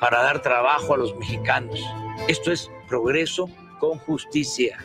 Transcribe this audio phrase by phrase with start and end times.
[0.00, 1.80] para dar trabajo a los mexicanos.
[2.28, 3.48] Esto es progreso
[3.80, 4.78] con justicia.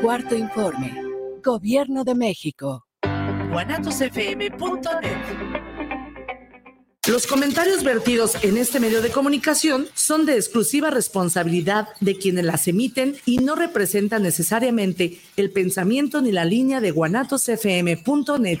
[0.00, 1.02] Cuarto informe.
[1.42, 2.86] Gobierno de México.
[7.08, 12.68] Los comentarios vertidos en este medio de comunicación son de exclusiva responsabilidad de quienes las
[12.68, 18.60] emiten y no representan necesariamente el pensamiento ni la línea de guanatosfm.net.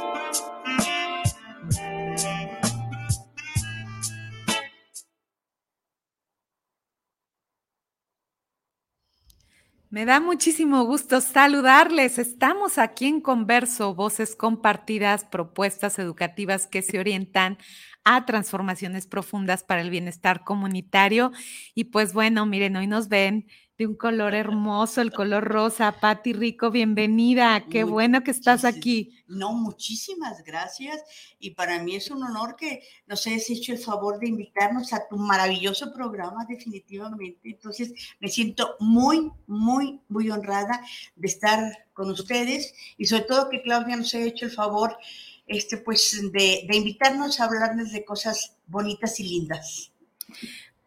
[9.91, 12.17] Me da muchísimo gusto saludarles.
[12.17, 17.57] Estamos aquí en Converso, voces compartidas, propuestas educativas que se orientan
[18.05, 21.33] a transformaciones profundas para el bienestar comunitario.
[21.75, 23.47] Y pues bueno, miren, hoy nos ven
[23.81, 25.91] de un color hermoso, el color rosa.
[25.99, 27.65] Patti Rico, bienvenida.
[27.67, 29.23] Qué bueno que estás aquí.
[29.25, 31.01] No, muchísimas gracias.
[31.39, 35.07] Y para mí es un honor que nos hayas hecho el favor de invitarnos a
[35.07, 37.49] tu maravilloso programa, definitivamente.
[37.49, 40.79] Entonces, me siento muy, muy, muy honrada
[41.15, 44.95] de estar con ustedes y sobre todo que Claudia nos haya hecho el favor
[45.47, 49.91] este, pues, de, de invitarnos a hablarles de cosas bonitas y lindas.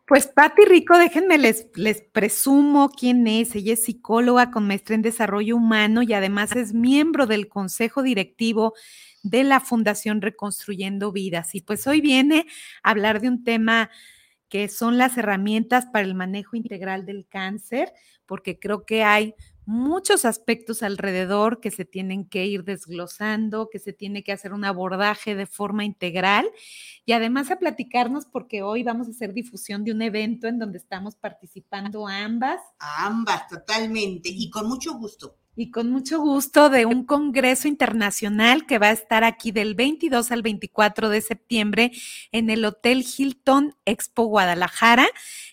[0.07, 3.55] Pues Patti Rico, déjenme les, les presumo quién es.
[3.55, 8.75] Ella es psicóloga con maestría en desarrollo humano y además es miembro del consejo directivo
[9.23, 11.55] de la Fundación Reconstruyendo Vidas.
[11.55, 12.47] Y pues hoy viene
[12.83, 13.91] a hablar de un tema
[14.51, 17.91] que son las herramientas para el manejo integral del cáncer,
[18.27, 19.35] porque creo que hay
[19.67, 24.65] muchos aspectos alrededor que se tienen que ir desglosando, que se tiene que hacer un
[24.65, 26.47] abordaje de forma integral
[27.05, 30.79] y además a platicarnos porque hoy vamos a hacer difusión de un evento en donde
[30.79, 32.61] estamos participando ambas.
[32.79, 35.39] Ambas, totalmente, y con mucho gusto.
[35.57, 40.33] Y con mucho gusto de un congreso internacional que va a estar aquí del 22
[40.33, 41.93] al 24 de septiembre
[42.33, 45.07] en el Hotel Hilton Expo Guadalajara.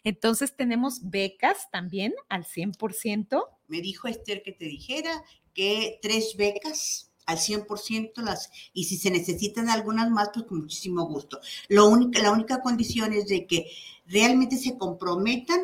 [0.03, 5.23] Entonces tenemos becas también al 100% me dijo Esther que te dijera
[5.53, 11.05] que tres becas al 100% las, y si se necesitan algunas más, pues con muchísimo
[11.05, 11.39] gusto.
[11.69, 13.71] Lo única, la única condición es de que
[14.07, 15.61] realmente se comprometan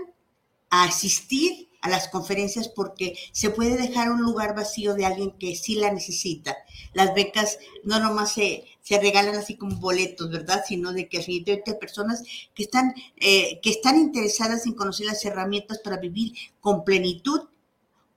[0.70, 5.56] a asistir a las conferencias porque se puede dejar un lugar vacío de alguien que
[5.56, 6.56] sí la necesita.
[6.94, 10.64] Las becas no nomás se, se regalan así como boletos, ¿verdad?
[10.66, 12.24] Sino de que definitivamente hay personas
[12.54, 17.42] que están, eh, que están interesadas en conocer las herramientas para vivir con plenitud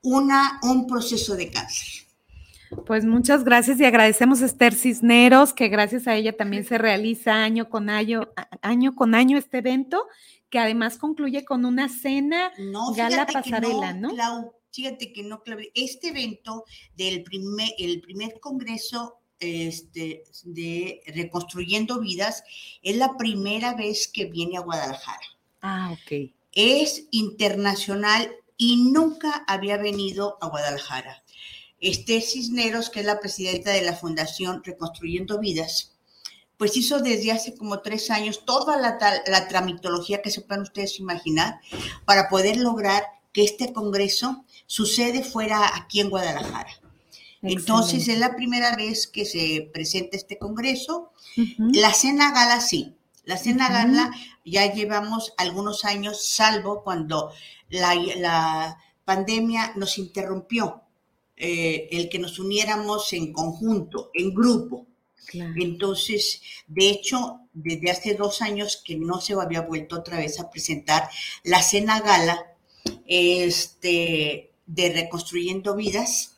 [0.03, 2.07] una, un proceso de cáncer.
[2.87, 7.43] Pues muchas gracias y agradecemos a Esther Cisneros, que gracias a ella también se realiza
[7.43, 8.29] año con año,
[8.63, 10.07] año con año este evento,
[10.51, 12.53] que además concluye con una cena
[12.97, 14.11] gala pasarela, ¿no?
[14.73, 15.43] fíjate que no,
[15.75, 16.65] este evento
[16.97, 22.45] del primer, el primer congreso este, de Reconstruyendo Vidas
[22.83, 25.27] es la primera vez que viene a Guadalajara.
[25.63, 26.31] Ah, ok.
[26.53, 28.31] Es internacional
[28.61, 31.25] y nunca había venido a Guadalajara.
[31.81, 35.97] Esther Cisneros, que es la presidenta de la Fundación Reconstruyendo Vidas,
[36.59, 41.01] pues hizo desde hace como tres años toda la, la tramitología que se puedan ustedes
[41.01, 41.59] imaginar
[42.05, 46.71] para poder lograr que este congreso sucede fuera aquí en Guadalajara.
[47.41, 51.13] Entonces es la primera vez que se presenta este congreso.
[51.57, 52.95] La cena gala sí,
[53.25, 54.11] la cena gala
[54.45, 57.33] ya llevamos algunos años, salvo cuando
[57.69, 60.83] la, pandemia nos interrumpió
[61.37, 64.87] eh, el que nos uniéramos en conjunto, en grupo.
[65.33, 70.51] Entonces, de hecho, desde hace dos años que no se había vuelto otra vez a
[70.51, 71.09] presentar
[71.43, 72.55] la cena gala
[73.07, 76.37] este, de Reconstruyendo Vidas,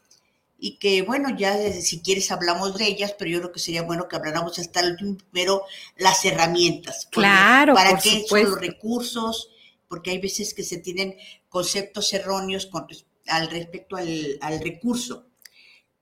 [0.64, 4.06] y que bueno, ya si quieres hablamos de ellas, pero yo creo que sería bueno
[4.06, 5.64] que habláramos hasta el último primero
[5.96, 7.08] las herramientas.
[7.10, 7.74] Claro.
[7.74, 9.50] ¿Para qué son los recursos?
[9.88, 11.16] Porque hay veces que se tienen
[11.48, 12.86] conceptos erróneos con,
[13.26, 15.26] al respecto al, recurso.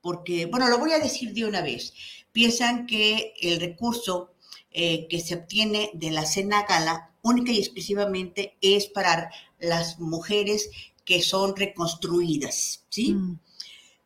[0.03, 1.95] Porque, bueno, lo voy a decir de una vez.
[2.31, 4.35] Piensan que el recurso
[4.73, 10.69] eh, que se obtiene de la cena gala única y exclusivamente es para las mujeres
[11.07, 13.15] que son reconstruidas, ¿sí?
[13.15, 13.39] Mm.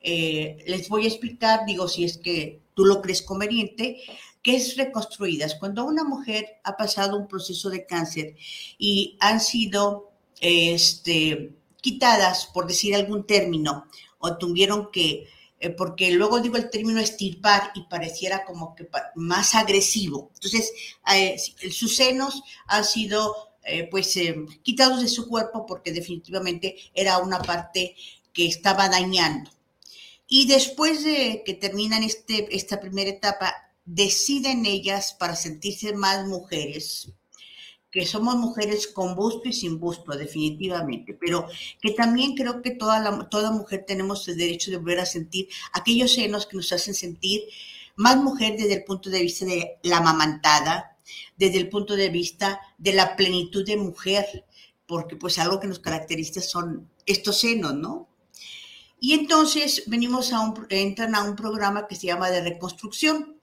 [0.06, 4.02] Eh, les voy a explicar, digo, si es que tú lo crees conveniente,
[4.42, 5.56] qué es reconstruidas.
[5.56, 8.36] Cuando una mujer ha pasado un proceso de cáncer
[8.78, 13.86] y han sido este, quitadas, por decir algún término,
[14.18, 15.26] o tuvieron que,
[15.58, 20.30] eh, porque luego digo el término estirpar y pareciera como que más agresivo.
[20.34, 20.72] Entonces,
[21.14, 21.36] eh,
[21.70, 24.18] sus senos han sido eh, pues
[24.62, 27.96] quitados de su cuerpo porque definitivamente era una parte
[28.34, 29.50] que estaba dañando.
[30.26, 33.54] Y después de que terminan este, esta primera etapa,
[33.84, 37.12] deciden ellas para sentirse más mujeres,
[37.90, 41.46] que somos mujeres con busto y sin busto, definitivamente, pero
[41.80, 46.12] que también creo que toda, toda mujer tenemos el derecho de volver a sentir aquellos
[46.12, 47.42] senos que nos hacen sentir
[47.94, 50.96] más mujer desde el punto de vista de la mamantada,
[51.36, 54.44] desde el punto de vista de la plenitud de mujer,
[54.86, 58.08] porque pues algo que nos caracteriza son estos senos, ¿no?
[59.04, 63.38] Y entonces venimos a un, entran a un programa que se llama de reconstrucción,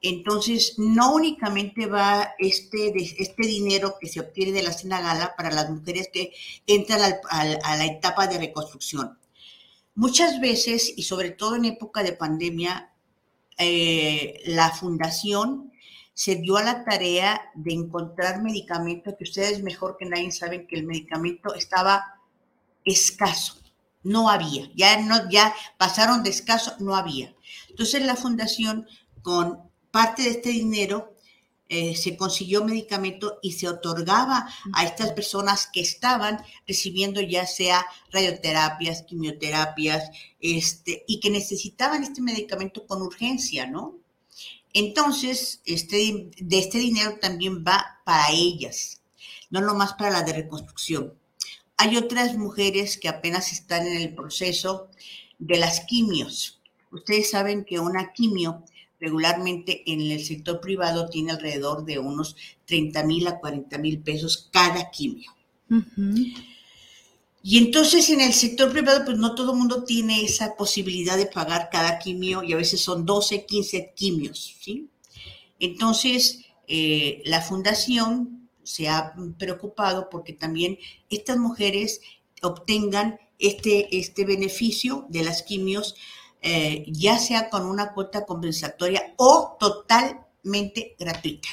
[0.00, 5.68] entonces, no únicamente va este, este dinero que se obtiene de la cena para las
[5.68, 6.32] mujeres que
[6.66, 9.18] entran a la etapa de reconstrucción.
[9.94, 12.90] Muchas veces, y sobre todo en época de pandemia,
[13.58, 15.70] eh, la fundación
[16.14, 20.76] se dio a la tarea de encontrar medicamentos que ustedes mejor que nadie saben que
[20.76, 22.22] el medicamento estaba
[22.86, 23.58] escaso,
[24.02, 27.34] no había, ya, no, ya pasaron de escaso, no había.
[27.68, 28.86] Entonces la fundación
[29.22, 29.60] con
[29.90, 31.14] parte de este dinero
[31.70, 37.84] eh, se consiguió medicamento y se otorgaba a estas personas que estaban recibiendo ya sea
[38.10, 40.10] radioterapias, quimioterapias,
[40.40, 43.98] este, y que necesitaban este medicamento con urgencia, ¿no?
[44.72, 49.02] Entonces, este, de este dinero también va para ellas,
[49.50, 51.14] no nomás para la de reconstrucción.
[51.78, 54.88] Hay otras mujeres que apenas están en el proceso
[55.38, 56.60] de las quimios.
[56.90, 58.64] Ustedes saben que una quimio
[59.00, 62.36] regularmente en el sector privado tiene alrededor de unos
[62.66, 65.30] 30 mil a 40 mil pesos cada quimio.
[67.42, 71.26] Y entonces en el sector privado, pues no todo el mundo tiene esa posibilidad de
[71.26, 74.88] pagar cada quimio y a veces son 12, 15 quimios, ¿sí?
[75.60, 78.37] Entonces, eh, la fundación
[78.68, 80.78] se ha preocupado porque también
[81.08, 82.00] estas mujeres
[82.42, 85.94] obtengan este, este beneficio de las quimios
[86.40, 91.48] eh, ya sea con una cuota compensatoria o totalmente gratuita.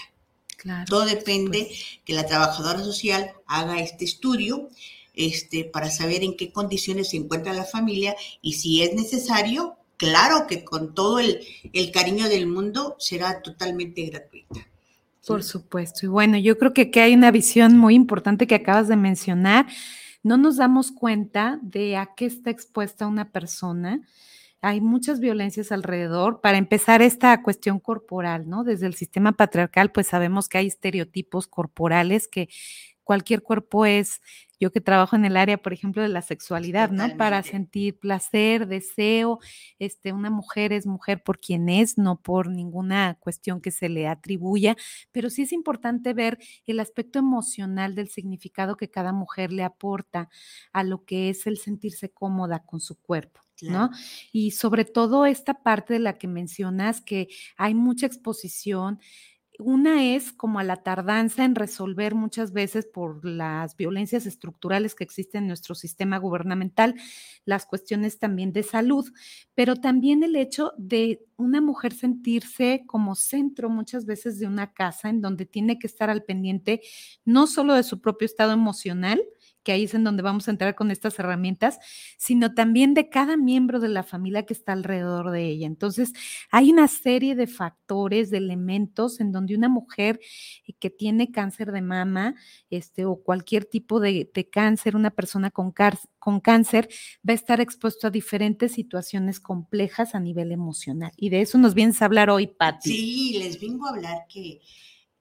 [0.87, 1.69] Todo depende
[2.03, 4.69] que la trabajadora social haga este estudio
[5.13, 10.47] este, para saber en qué condiciones se encuentra la familia y si es necesario, claro
[10.47, 11.39] que con todo el,
[11.93, 14.67] cariño del mundo será totalmente gratuita.
[15.27, 16.05] Por supuesto.
[16.05, 19.65] Y bueno, yo creo que aquí hay una visión muy importante que acabas de mencionar.
[20.23, 24.01] No nos damos cuenta de a qué está expuesta una persona
[24.65, 26.41] hay muchas violencias alrededor.
[26.41, 28.63] Para empezar, esta cuestión corporal, ¿no?
[28.63, 32.49] Desde el sistema patriarcal, pues sabemos que hay estereotipos corporales que
[33.05, 34.21] cualquier cuerpo es,
[34.59, 37.15] yo que trabajo en el área, por ejemplo, de la sexualidad, ¿no?
[37.17, 39.39] Para sentir placer, deseo,
[39.79, 44.07] este, una mujer es mujer por quien es, no por ninguna cuestión que se le
[44.07, 44.75] atribuya,
[45.11, 50.29] pero sí es importante ver el aspecto emocional del significado que cada mujer le aporta
[50.73, 53.41] a lo que es el sentirse cómoda con su cuerpo.
[53.61, 53.89] ¿no?
[54.33, 58.99] Y sobre todo esta parte de la que mencionas, que hay mucha exposición.
[59.59, 65.05] Una es como a la tardanza en resolver muchas veces por las violencias estructurales que
[65.05, 66.95] existen en nuestro sistema gubernamental,
[67.45, 69.09] las cuestiones también de salud,
[69.53, 75.09] pero también el hecho de una mujer sentirse como centro muchas veces de una casa
[75.09, 76.81] en donde tiene que estar al pendiente
[77.23, 79.23] no solo de su propio estado emocional,
[79.65, 81.79] que ahí es en donde vamos a entrar con estas herramientas,
[82.17, 85.65] sino también de cada miembro de la familia que está alrededor de ella.
[85.65, 86.13] Entonces,
[86.51, 90.19] hay una serie de factores, de elementos en donde una mujer
[90.67, 92.35] eh, que tiene cáncer de mama,
[92.69, 96.87] este, o cualquier tipo de, cáncer, una persona con, cáncer,
[97.27, 101.11] va a estar expuesto a diferentes situaciones complejas a nivel emocional.
[101.17, 102.91] Y de eso nos vienes a hablar hoy, Patti.
[102.91, 104.61] Sí, les vengo a hablar que,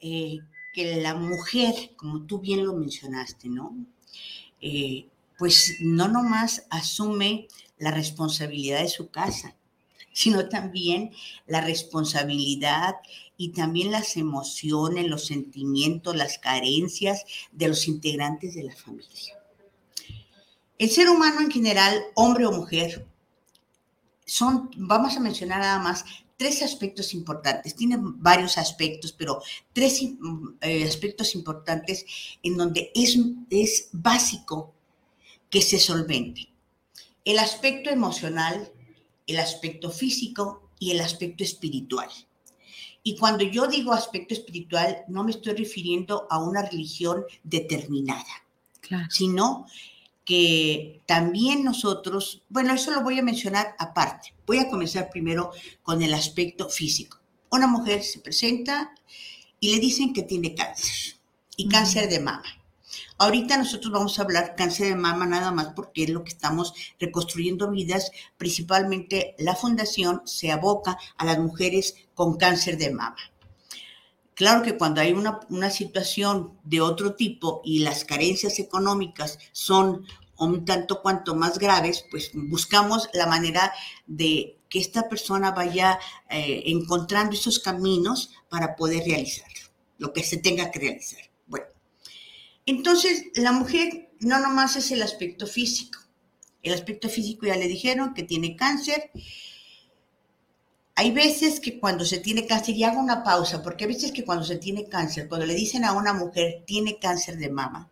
[0.00, 0.36] eh,
[0.74, 3.74] que la mujer, como tú bien lo mencionaste, ¿no?
[4.60, 9.56] Eh, pues no nomás asume la responsabilidad de su casa,
[10.12, 11.12] sino también
[11.46, 12.94] la responsabilidad
[13.36, 19.38] y también las emociones, los sentimientos, las carencias de los integrantes de la familia.
[20.78, 23.06] El ser humano en general, hombre o mujer,
[24.24, 26.04] son, vamos a mencionar nada más,
[26.44, 27.74] tres aspectos importantes.
[27.74, 29.40] Tiene varios aspectos, pero
[29.72, 30.02] tres
[30.60, 32.04] eh, aspectos importantes
[32.42, 33.16] en donde es,
[33.48, 34.74] es básico
[35.48, 36.50] que se solvente.
[37.24, 38.70] El aspecto emocional,
[39.26, 42.10] el aspecto físico y el aspecto espiritual.
[43.02, 48.44] Y cuando yo digo aspecto espiritual, no me estoy refiriendo a una religión determinada.
[49.08, 49.64] sino
[50.24, 54.34] que también nosotros, bueno, eso lo voy a mencionar aparte.
[54.46, 55.50] Voy a comenzar primero
[55.82, 57.18] con el aspecto físico.
[57.50, 58.94] Una mujer se presenta
[59.60, 61.16] y le dicen que tiene cáncer
[61.56, 62.44] y cáncer de mama.
[63.16, 66.74] Ahorita nosotros vamos a hablar cáncer de mama nada más porque es lo que estamos
[66.98, 68.10] reconstruyendo vidas.
[68.36, 73.16] Principalmente la fundación se aboca a las mujeres con cáncer de mama.
[74.34, 80.04] Claro que cuando hay una, una situación de otro tipo y las carencias económicas son
[80.38, 83.72] un tanto cuanto más graves, pues buscamos la manera
[84.06, 85.98] de que esta persona vaya
[86.28, 89.46] eh, encontrando esos caminos para poder realizar
[89.98, 91.20] lo que se tenga que realizar.
[91.46, 91.66] Bueno,
[92.66, 96.00] entonces la mujer no nomás es el aspecto físico.
[96.62, 99.10] El aspecto físico ya le dijeron que tiene cáncer
[100.96, 104.24] hay veces que cuando se tiene cáncer, y hago una pausa, porque hay veces que
[104.24, 107.90] cuando se tiene cáncer, cuando le dicen a una mujer tiene cáncer de mama,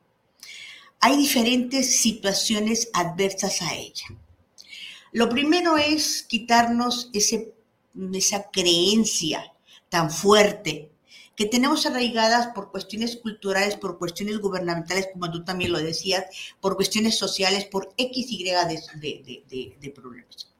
[1.00, 4.06] hay diferentes situaciones adversas a ella.
[5.10, 7.54] Lo primero es quitarnos ese,
[8.14, 9.52] esa creencia
[9.88, 10.90] tan fuerte
[11.34, 16.26] que tenemos arraigadas por cuestiones culturales, por cuestiones gubernamentales, como tú también lo decías,
[16.60, 20.51] por cuestiones sociales, por X, Y de, de problemas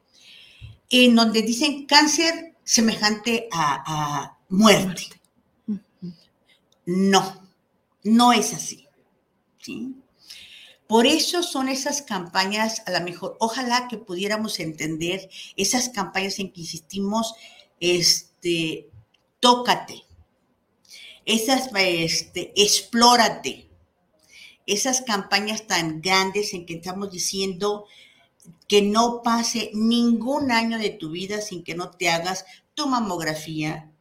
[0.93, 5.09] en donde dicen cáncer semejante a, muerte.
[6.85, 7.49] No,
[8.05, 8.87] no es así.
[10.87, 16.53] Por eso son esas campañas, a lo mejor, ojalá que pudiéramos entender esas campañas en
[16.53, 17.35] que insistimos,
[17.81, 18.91] este,
[19.41, 20.05] tócate,
[21.25, 23.71] esas, este, explórate,
[24.67, 27.87] esas campañas tan grandes en que estamos diciendo,
[28.69, 32.45] que no pase ningún año de tu vida sin que no te hagas
[32.75, 33.93] tu mamografía,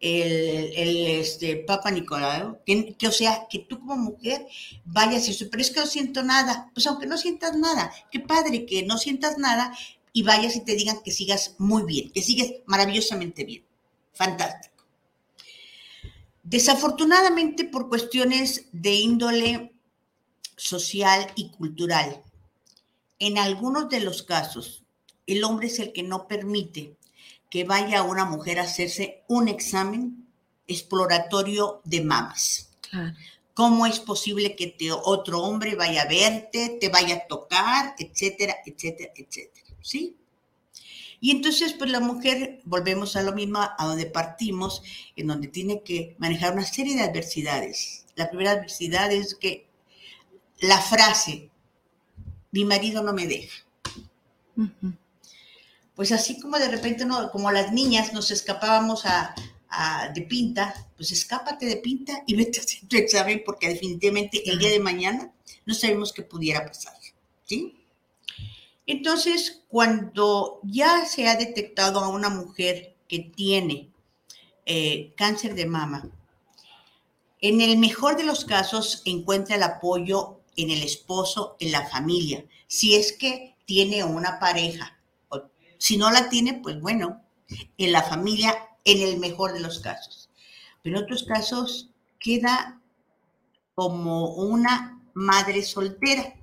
[0.00, 4.46] el, este, Papa Nicolau, que, o sea, que tú como mujer
[4.84, 8.20] vayas y eso, pero es que no siento nada, pues aunque no sientas nada, qué
[8.20, 9.76] padre que no sientas nada
[10.12, 13.64] y vayas y te digan que sigas muy bien, que sigues maravillosamente bien,
[14.12, 14.74] fantástico.
[16.42, 19.72] Desafortunadamente por cuestiones de índole
[20.56, 22.22] social y cultural,
[23.18, 24.84] en algunos de los casos,
[25.26, 26.96] el hombre es el que no permite
[27.50, 30.26] que vaya una mujer a hacerse un examen
[30.66, 32.70] exploratorio de mamas.
[33.54, 38.56] ¿Cómo es posible que te, otro hombre vaya a verte, te vaya a tocar, etcétera,
[38.64, 39.66] etcétera, etcétera?
[39.80, 40.16] ¿Sí?
[41.20, 44.82] Y entonces, pues la mujer, volvemos a lo mismo, a donde partimos,
[45.16, 48.04] en donde tiene que manejar una serie de adversidades.
[48.14, 49.66] La primera adversidad es que
[50.60, 51.50] la frase,
[52.56, 53.54] mi marido no me deja.
[55.94, 59.34] Pues así como de repente, no, como las niñas nos escapábamos a,
[60.14, 64.58] de pinta, pues escápate de pinta y vete a hacer tu examen porque definitivamente el
[64.58, 65.30] día de mañana
[65.66, 66.94] no sabemos qué pudiera pasar.
[67.44, 67.76] ¿sí?
[68.86, 73.90] Entonces, cuando ya se ha detectado a una mujer que tiene
[74.64, 76.08] eh, cáncer de mama,
[77.42, 82.44] en el mejor de los casos encuentra el apoyo en el esposo, en la familia,
[82.66, 84.98] si es que tiene una pareja.
[85.28, 85.42] O,
[85.78, 87.22] si no la tiene, pues bueno,
[87.78, 90.30] en la familia, en el mejor de los casos.
[90.82, 92.80] Pero en otros casos queda
[93.74, 96.34] como una madre soltera.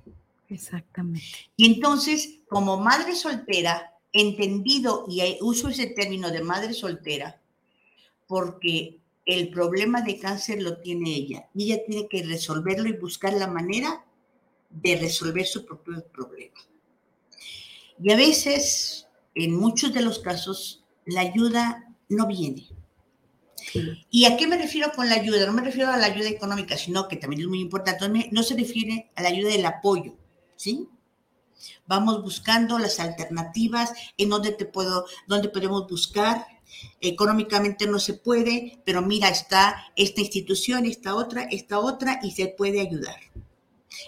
[0.48, 1.26] Exactamente.
[1.56, 7.40] Y entonces, como madre soltera, entendido, y uso ese término de madre soltera,
[8.26, 13.32] porque el problema de cáncer lo tiene ella y ella tiene que resolverlo y buscar
[13.32, 14.03] la manera
[14.74, 16.60] de resolver su propio problema.
[18.02, 22.68] Y a veces, en muchos de los casos, la ayuda no viene.
[24.10, 25.46] ¿Y a qué me refiero con la ayuda?
[25.46, 28.56] No me refiero a la ayuda económica, sino que también es muy importante, no se
[28.56, 30.16] refiere a la ayuda del apoyo,
[30.56, 30.88] ¿sí?
[31.86, 36.46] Vamos buscando las alternativas en donde te puedo, donde podemos buscar
[37.00, 42.48] económicamente no se puede, pero mira, está esta institución, esta otra, esta otra, y se
[42.48, 43.16] puede ayudar.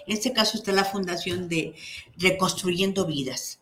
[0.05, 1.75] En este caso está la fundación de
[2.17, 3.59] Reconstruyendo Vidas.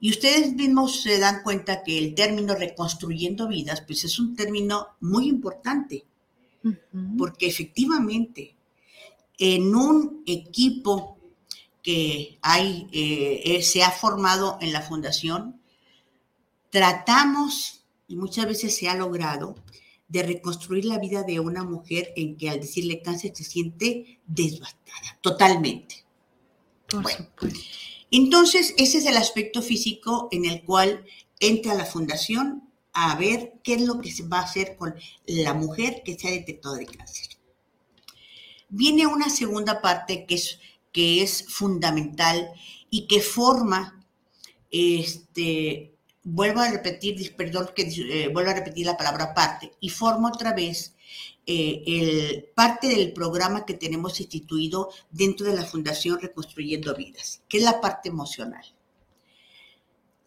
[0.00, 4.88] Y ustedes mismos se dan cuenta que el término reconstruyendo vidas, pues es un término
[5.00, 6.04] muy importante,
[7.16, 8.54] porque efectivamente
[9.38, 11.16] en un equipo
[11.82, 15.60] que hay, eh, se ha formado en la fundación,
[16.70, 19.54] tratamos y muchas veces se ha logrado
[20.14, 25.18] de reconstruir la vida de una mujer en que al decirle cáncer se siente devastada,
[25.20, 26.04] totalmente.
[28.12, 31.04] entonces ese es el aspecto físico en el cual
[31.40, 34.94] entra la fundación a ver qué es lo que se va a hacer con
[35.26, 37.26] la mujer que se ha detectado de cáncer.
[38.68, 40.60] Viene una segunda parte que es
[40.92, 42.52] que es fundamental
[42.88, 44.06] y que forma,
[44.70, 45.93] este,
[46.24, 50.54] vuelvo a repetir, perdón que eh, vuelvo a repetir la palabra parte, y forma otra
[50.54, 50.94] vez
[51.46, 57.58] eh, el, parte del programa que tenemos instituido dentro de la Fundación Reconstruyendo Vidas, que
[57.58, 58.64] es la parte emocional.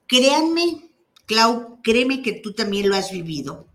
[0.06, 0.92] Créanme,
[1.26, 3.68] Clau, créeme que tú también lo has vivido.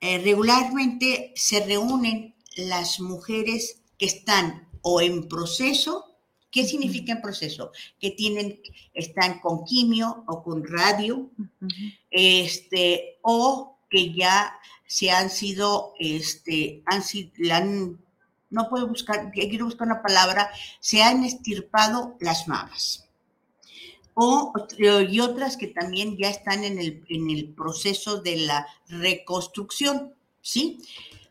[0.00, 6.09] Eh, regularmente se reúnen las mujeres que están o en proceso.
[6.50, 7.72] ¿Qué significa en proceso?
[7.98, 8.60] Que tienen,
[8.94, 11.30] están con quimio o con radio,
[12.10, 17.02] este, o que ya se han sido, este, han,
[17.50, 17.98] han,
[18.50, 23.10] no puedo buscar, quiero buscar una palabra, se han estirpado las mamas
[24.14, 24.52] o,
[25.08, 30.78] y otras que también ya están en el, en el proceso de la reconstrucción, ¿sí?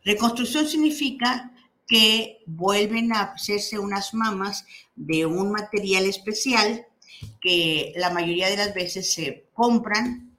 [0.03, 1.53] Reconstrucción significa
[1.89, 4.65] que vuelven a hacerse unas mamas
[4.95, 6.85] de un material especial
[7.41, 10.37] que la mayoría de las veces se compran,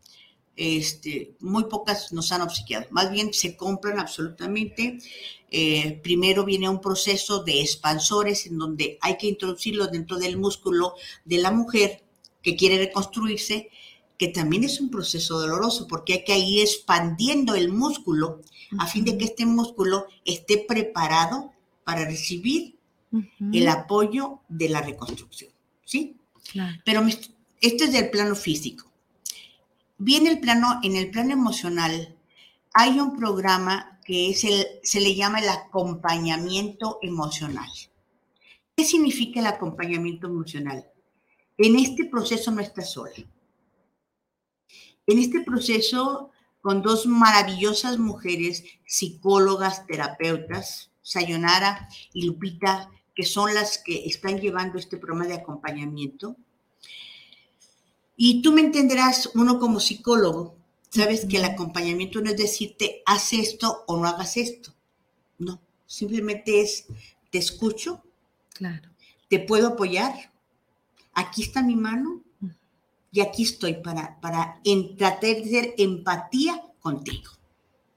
[0.54, 4.98] este, muy pocas nos han obsequiado, más bien se compran absolutamente.
[5.50, 10.94] Eh, primero viene un proceso de expansores en donde hay que introducirlo dentro del músculo
[11.24, 12.04] de la mujer
[12.42, 13.70] que quiere reconstruirse,
[14.20, 18.42] que también es un proceso doloroso porque hay que ir expandiendo el músculo
[18.78, 22.76] a fin de que este músculo esté preparado para recibir
[23.50, 25.50] el apoyo de la reconstrucción,
[25.86, 26.18] ¿sí?
[26.84, 27.02] Pero
[27.62, 28.92] esto es del plano físico.
[29.96, 32.14] Viene el plano, en el plano emocional,
[32.74, 37.70] hay un programa que es el, se le llama el acompañamiento emocional.
[38.76, 40.84] ¿Qué significa el acompañamiento emocional?
[41.56, 43.14] En este proceso no estás sola.
[45.10, 53.78] En este proceso, con dos maravillosas mujeres, psicólogas, terapeutas, Sayonara y Lupita, que son las
[53.78, 56.36] que están llevando este programa de acompañamiento.
[58.16, 60.54] Y tú me entenderás, uno como psicólogo,
[60.90, 64.72] sabes que el acompañamiento no es decirte, haz esto o no hagas esto.
[65.38, 66.86] No, simplemente es,
[67.30, 68.00] te escucho,
[68.54, 68.88] claro.
[69.28, 70.32] te puedo apoyar,
[71.14, 72.22] aquí está mi mano
[73.12, 74.60] y aquí estoy para, para
[74.96, 77.30] tratar de ser empatía contigo.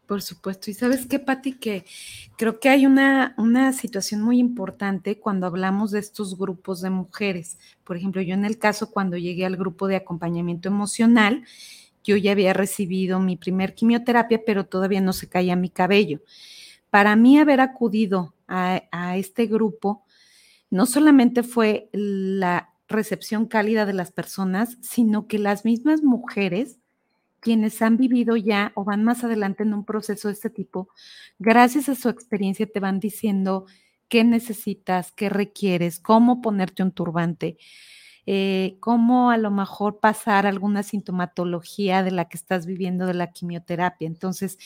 [0.06, 0.70] Por supuesto.
[0.70, 1.86] Y sabes qué, Pati, que
[2.38, 7.58] creo que hay una, una situación muy importante cuando hablamos de estos grupos de mujeres.
[7.84, 11.46] Por ejemplo, yo en el caso cuando llegué al grupo de acompañamiento emocional,
[12.04, 16.22] yo ya había recibido mi primer quimioterapia, pero todavía no se caía mi cabello.
[16.90, 20.04] Para mí haber acudido a, a este grupo,
[20.70, 26.80] no solamente fue la recepción cálida de las personas, sino que las mismas mujeres,
[27.40, 30.90] quienes han vivido ya o van más adelante en un proceso de este tipo,
[31.40, 33.66] gracias a su experiencia te van diciendo
[34.08, 37.58] qué necesitas, qué requieres, cómo ponerte un turbante,
[38.26, 43.32] eh, cómo a lo mejor pasar alguna sintomatología de la que estás viviendo de la
[43.32, 44.08] quimioterapia.
[44.08, 44.58] Entonces,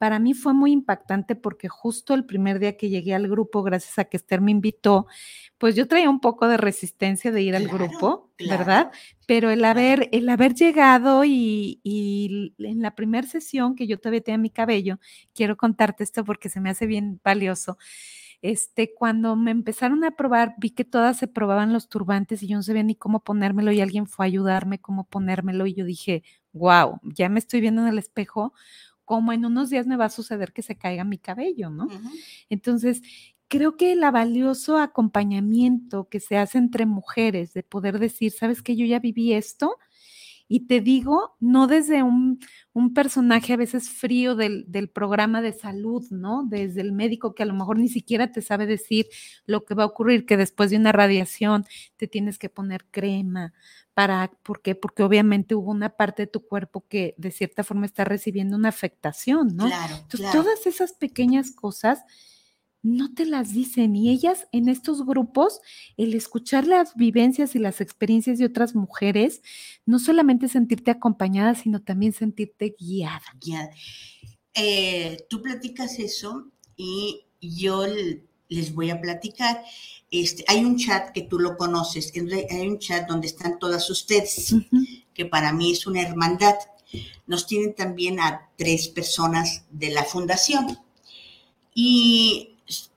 [0.00, 3.98] para mí fue muy impactante porque justo el primer día que llegué al grupo, gracias
[3.98, 5.06] a que Esther me invitó,
[5.58, 8.90] pues yo traía un poco de resistencia de ir al grupo, ¿verdad?
[9.26, 14.22] Pero el haber, el haber llegado y, y en la primera sesión que yo todavía
[14.22, 14.98] tenía mi cabello,
[15.34, 17.76] quiero contarte esto porque se me hace bien valioso.
[18.42, 22.56] Este, cuando me empezaron a probar, vi que todas se probaban los turbantes y yo
[22.56, 26.22] no sabía ni cómo ponérmelo y alguien fue a ayudarme cómo ponérmelo y yo dije,
[26.52, 28.52] wow, ya me estoy viendo en el espejo
[29.04, 31.92] como en unos días me va a suceder que se caiga mi cabello, ¿no?
[32.48, 33.02] Entonces,
[33.48, 38.76] creo que el valioso acompañamiento que se hace entre mujeres, de poder decir, sabes que
[38.76, 39.76] yo ya viví esto,
[40.52, 42.40] y te digo, no desde un,
[42.92, 46.44] personaje a veces frío del, del, programa de salud, ¿no?
[46.44, 49.06] Desde el médico que a lo mejor ni siquiera te sabe decir
[49.46, 53.52] lo que va a ocurrir, que después de una radiación te tienes que poner crema,
[53.94, 54.74] para, ¿por qué?
[54.74, 58.70] Porque obviamente hubo una parte de tu cuerpo que de cierta forma está recibiendo una
[58.70, 59.66] afectación, ¿no?
[59.66, 59.94] Claro.
[60.02, 62.02] Entonces, todas esas pequeñas cosas
[62.82, 65.60] no te las dicen y ellas en estos grupos,
[65.96, 69.42] el escuchar las vivencias y las experiencias de otras mujeres,
[69.84, 73.22] no solamente sentirte acompañada, sino también sentirte guiada.
[73.40, 73.70] guiada.
[74.54, 77.84] Eh, tú platicas eso y yo
[78.48, 79.62] les voy a platicar.
[80.10, 82.12] Este, hay un chat que tú lo conoces,
[82.50, 84.54] hay un chat donde están todas ustedes,
[85.14, 86.56] que para mí es una hermandad.
[87.26, 90.78] Nos tienen también a tres personas de la fundación.
[91.72, 92.49] Y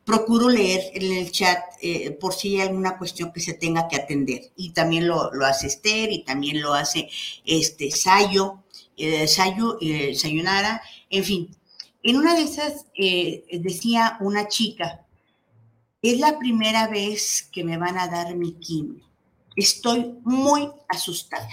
[0.06, 3.96] procuro leer en el chat eh, por si hay alguna cuestión que se tenga que
[3.96, 4.52] atender.
[4.56, 7.10] Y también lo, hace Esther y también lo hace
[7.46, 8.64] este Sayo,
[8.98, 11.56] eh, Sayo, eh, Sayonara, en fin.
[12.04, 15.06] En una de esas decía una chica,
[16.02, 19.06] es la primera vez que me van a dar mi quimio.
[19.56, 21.48] Estoy muy asustada.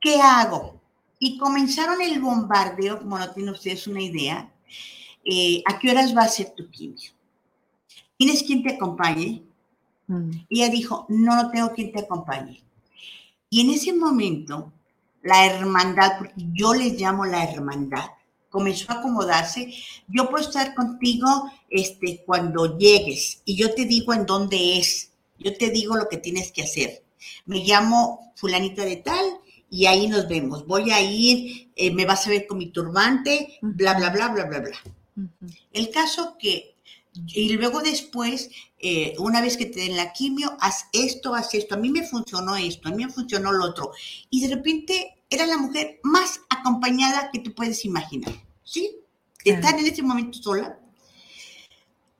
[0.00, 0.80] ¿Qué hago?
[1.18, 4.52] Y comenzaron el bombardeo, como no tienen ustedes una idea,
[5.28, 7.10] eh, ¿a qué horas va a ser tu quimio?
[8.16, 9.42] ¿Tienes quien te acompañe?
[10.06, 10.30] Mm.
[10.48, 12.62] Ella dijo, no, no tengo quien te acompañe.
[13.50, 14.72] Y en ese momento,
[15.22, 18.06] la hermandad, porque yo les llamo la hermandad,
[18.48, 19.72] comenzó a acomodarse.
[20.08, 25.12] Yo puedo estar contigo este, cuando llegues y yo te digo en dónde es.
[25.38, 27.02] Yo te digo lo que tienes que hacer.
[27.44, 29.24] Me llamo fulanita de tal
[29.68, 30.66] y ahí nos vemos.
[30.66, 34.44] Voy a ir, eh, me vas a ver con mi turbante, bla, bla, bla, bla,
[34.44, 34.95] bla, bla.
[35.72, 36.76] El caso que,
[37.12, 41.74] y luego después, eh, una vez que te den la quimio, haz esto, haz esto.
[41.74, 43.92] A mí me funcionó esto, a mí me funcionó lo otro.
[44.30, 48.96] Y de repente era la mujer más acompañada que tú puedes imaginar, ¿sí?
[49.44, 50.78] De estar en ese momento sola.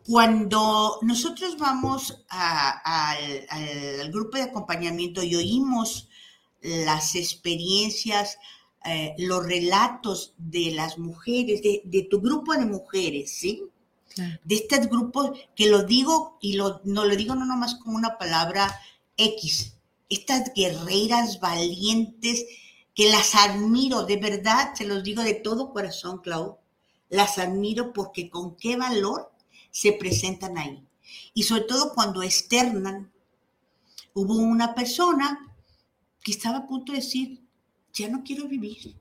[0.07, 6.09] Cuando nosotros vamos al, grupo de acompañamiento y oímos
[6.63, 8.39] las experiencias,
[8.89, 13.65] eh, los relatos de las mujeres, de, tu grupo de mujeres, ¿sí?
[14.45, 18.17] De estos grupos que lo digo y lo, no lo digo no nomás como una
[18.17, 18.81] palabra
[19.17, 19.75] X,
[20.09, 22.47] estas guerreras valientes
[22.95, 26.59] que las admiro, de verdad, se los digo de todo corazón, Clau,
[27.11, 29.31] las admiro porque con qué valor
[29.71, 30.83] se presentan ahí.
[31.35, 33.13] Y sobre todo cuando externan,
[34.15, 35.55] hubo una persona
[36.23, 37.46] que estaba a punto de decir,
[37.97, 38.97] ya no quiero vivir.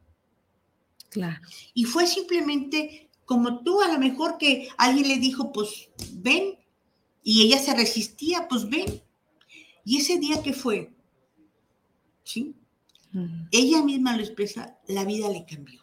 [1.10, 1.40] Claro.
[1.74, 6.58] Y fue simplemente como tú, a lo mejor que alguien le dijo, pues ven,
[7.24, 9.02] y ella se resistía, pues ven.
[9.84, 10.92] Y ese día que fue,
[12.24, 12.56] ¿sí?
[13.52, 15.82] Ella misma lo expresa, la vida le cambió.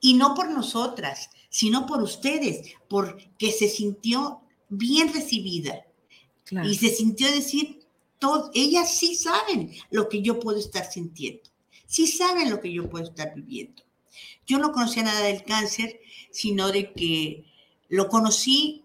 [0.00, 5.86] Y no por nosotras, sino por ustedes, porque se sintió bien recibida.
[6.64, 7.86] Y se sintió decir,
[8.18, 11.42] todo, ellas sí saben lo que yo puedo estar sintiendo,
[11.92, 13.82] sí saben lo que yo puedo estar viviendo.
[14.46, 16.00] Yo no conocía nada del cáncer,
[16.30, 17.44] sino de que
[17.90, 18.84] lo conocí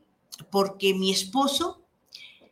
[0.52, 1.86] porque mi esposo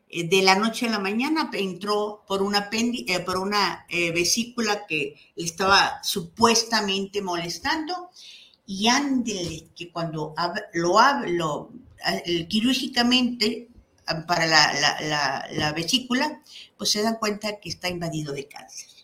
[0.10, 5.16] eh, de la noche a la mañana entró por una, eh, una eh, vesícula que
[5.36, 8.10] estaba supuestamente molestando
[8.66, 10.34] y ándele que cuando
[10.74, 11.70] lo hablo
[12.48, 13.68] quirúrgicamente
[14.26, 16.42] para la, vesícula,
[16.78, 18.95] pues se dan cuenta que está invadido de cáncer.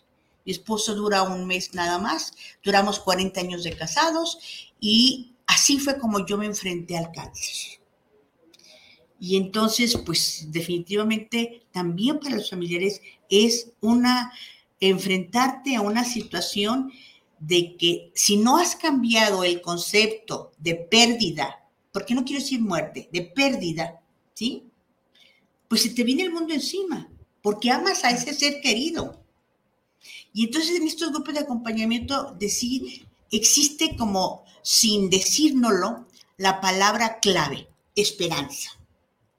[0.44, 4.38] Mi esposo dura un mes nada más, duramos 40 años de casados
[4.80, 7.80] y así fue como yo me enfrenté al cáncer.
[9.20, 14.32] Y entonces, pues definitivamente también para los familiares es una
[14.80, 16.92] enfrentarte a una situación
[17.38, 23.08] de que si no has cambiado el concepto de pérdida, porque no quiero decir muerte,
[23.12, 24.00] de pérdida,
[24.34, 24.64] ¿sí?
[25.68, 27.08] Pues se te viene el mundo encima,
[27.42, 29.21] porque amas a ese ser querido.
[30.32, 37.68] Y entonces en estos grupos de acompañamiento decir, existe como, sin decírnoslo, la palabra clave,
[37.94, 38.70] esperanza.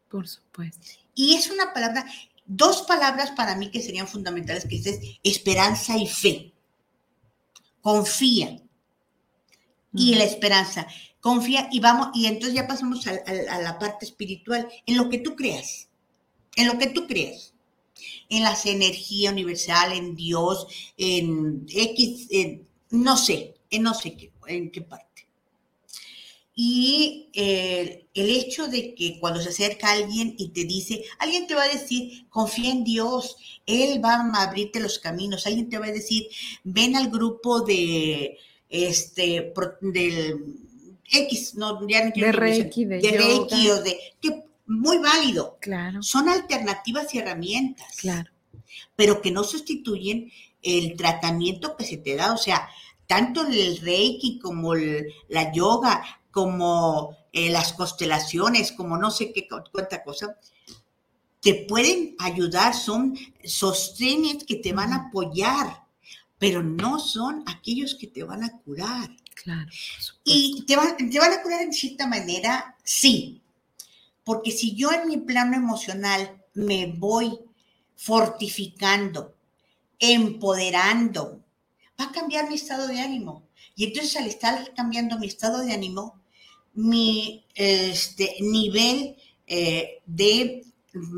[0.09, 0.87] Por supuesto.
[1.15, 2.05] Y es una palabra,
[2.45, 6.53] dos palabras para mí que serían fundamentales, que es esperanza y fe.
[7.81, 8.59] Confía.
[9.93, 10.87] Y la esperanza.
[11.19, 13.13] Confía y vamos, y entonces ya pasamos a,
[13.61, 15.87] la parte espiritual, en lo que tú creas,
[16.55, 17.52] en lo que tú creas,
[18.29, 22.27] en la energía universal, en Dios, en X,
[22.89, 25.13] no sé, en no sé qué, en qué parte.
[26.55, 31.55] Y eh, el hecho de que cuando se acerca alguien y te dice, alguien te
[31.55, 35.87] va a decir, confía en Dios, Él va a abrirte los caminos, alguien te va
[35.87, 36.27] a decir,
[36.63, 38.37] ven al grupo de,
[38.69, 39.51] este,
[39.81, 40.45] del
[41.11, 45.57] X, no, ya no quiero de Reiki, de, Reiki o de, que muy válido.
[45.59, 46.01] Claro.
[46.01, 47.97] Son alternativas y herramientas.
[47.97, 48.31] Claro.
[48.95, 52.67] Pero que no sustituyen el tratamiento que se te da, o sea,
[53.05, 60.03] tanto el Reiki como la yoga, como eh, las constelaciones, como no sé qué cuánta
[60.03, 60.37] cosa,
[61.41, 65.83] te pueden ayudar, son sostenes que te van a apoyar,
[66.39, 69.09] pero no son aquellos que te van a curar.
[69.35, 69.69] Claro.
[70.23, 73.42] Y te van, te van a curar en cierta manera, sí,
[74.23, 77.39] porque si yo en mi plano emocional me voy
[77.95, 79.35] fortificando,
[79.99, 81.43] empoderando,
[81.99, 83.43] va a cambiar mi estado de ánimo.
[83.75, 86.21] Y entonces al estar cambiando mi estado de ánimo,
[86.73, 89.15] mi este, nivel
[89.47, 90.65] eh, de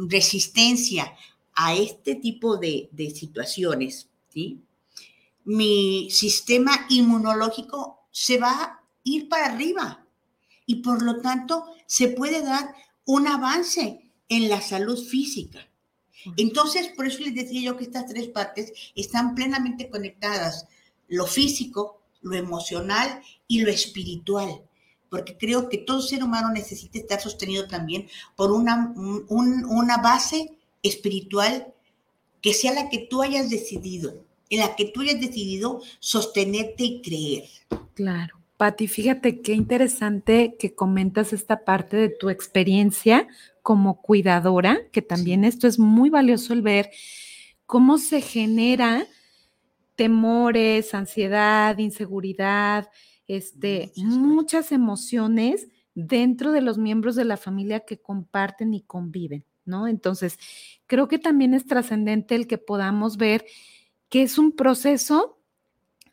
[0.10, 1.13] resistencia
[1.54, 4.62] a este tipo de, situaciones, ¿sí?
[5.44, 10.06] mi sistema inmunológico se va a ir para arriba
[10.65, 12.74] y por lo tanto se puede dar
[13.06, 15.60] un avance en la salud física.
[16.38, 20.68] Entonces, por eso les decía yo que estas tres partes están plenamente conectadas,
[21.08, 24.63] lo físico, lo emocional y lo espiritual,
[25.10, 31.74] porque creo que todo ser humano necesita estar sostenido también por una, una base espiritual
[32.41, 37.02] que sea la que tú hayas decidido, en la que tú hayas decidido sostenerte y
[37.02, 37.50] creer.
[37.94, 38.39] Claro.
[38.58, 43.28] Pati, fíjate qué interesante que comentas esta parte de tu experiencia
[43.62, 46.89] como cuidadora, que también esto es muy valioso el ver
[47.65, 49.06] cómo se genera
[49.96, 52.89] temores, ansiedad, inseguridad,
[53.28, 59.88] este, muchas emociones dentro de los miembros de la familia que comparten y conviven, ¿no?
[59.88, 60.38] Entonces,
[60.88, 63.46] creo que también es trascendente el que podamos ver
[64.10, 65.35] que es un proceso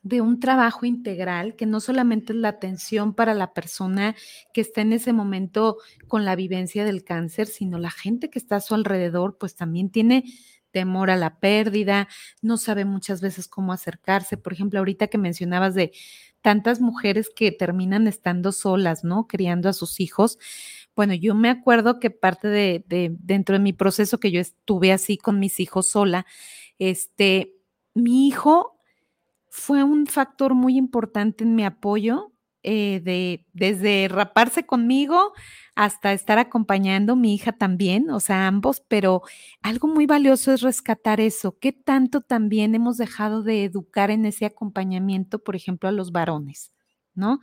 [0.03, 4.17] de un trabajo integral, que no solamente es la atención para la persona
[4.53, 8.57] que está en ese momento con la vivencia del cáncer, sino la gente que está
[8.57, 10.25] a su alrededor, pues también tiene
[10.73, 12.09] temor a la pérdida,
[12.41, 14.37] no sabe muchas veces cómo acercarse.
[14.37, 15.93] Por ejemplo, ahorita que mencionabas de
[16.41, 19.29] tantas mujeres que terminan estando solas, ¿no?
[19.29, 20.39] Criando a sus hijos.
[20.97, 24.93] Bueno, yo me acuerdo que parte de, de dentro de mi proceso que yo estuve
[24.93, 26.27] así con mis hijos sola,
[26.79, 27.55] este,
[27.95, 28.72] mi hijo
[29.55, 35.35] fue un factor muy importante en mi apoyo, eh, de, desde raparse conmigo
[35.75, 39.21] hasta estar acompañando mi hija también, o sea, ambos, pero
[39.61, 41.59] algo muy valioso es rescatar eso.
[41.59, 46.73] ¿Qué tanto también hemos dejado de educar en ese acompañamiento, por ejemplo, a los varones?
[47.15, 47.41] ¿no?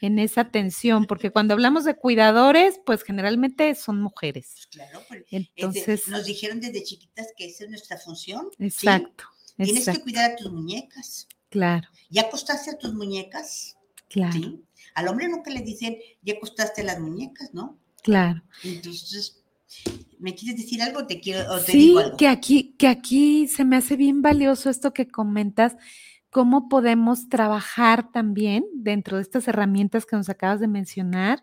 [0.00, 4.66] En esa atención, porque cuando hablamos de cuidadores, pues generalmente son mujeres.
[4.70, 8.48] Claro, entonces nos dijeron desde chiquitas que esa es nuestra función.
[8.58, 9.24] Exacto.
[9.58, 11.28] Tienes que cuidar a tus muñecas.
[11.50, 11.88] Claro.
[12.08, 13.76] ¿Ya acostaste a tus muñecas?
[14.08, 14.58] Claro.
[14.94, 17.78] Al hombre nunca le dicen, ya acostaste a las muñecas, ¿no?
[18.02, 18.42] Claro.
[18.64, 19.42] Entonces,
[20.18, 21.06] ¿me quieres decir algo?
[21.06, 22.16] Te quiero, o te sí, digo algo?
[22.16, 25.76] que aquí, que aquí se me hace bien valioso esto que comentas,
[26.30, 31.42] cómo podemos trabajar también dentro de estas herramientas que nos acabas de mencionar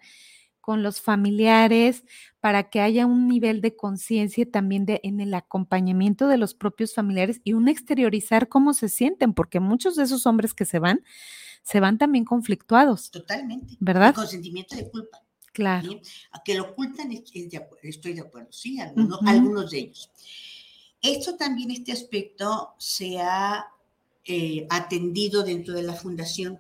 [0.67, 2.03] con los familiares
[2.41, 6.93] para que haya un nivel de conciencia también de, en el acompañamiento de los propios
[6.93, 11.05] familiares y un exteriorizar cómo se sienten, porque muchos de esos hombres que se van,
[11.63, 13.11] se van también conflictuados.
[13.11, 13.77] Totalmente.
[13.79, 14.13] ¿Verdad?
[14.13, 15.23] con sentimiento de culpa.
[15.53, 16.01] Claro.
[16.31, 20.11] A que lo ocultan, estoy de acuerdo, sí, algunos, algunos de ellos.
[21.01, 23.67] Esto también, este aspecto, se ha
[24.25, 26.59] eh, atendido dentro de la fundación.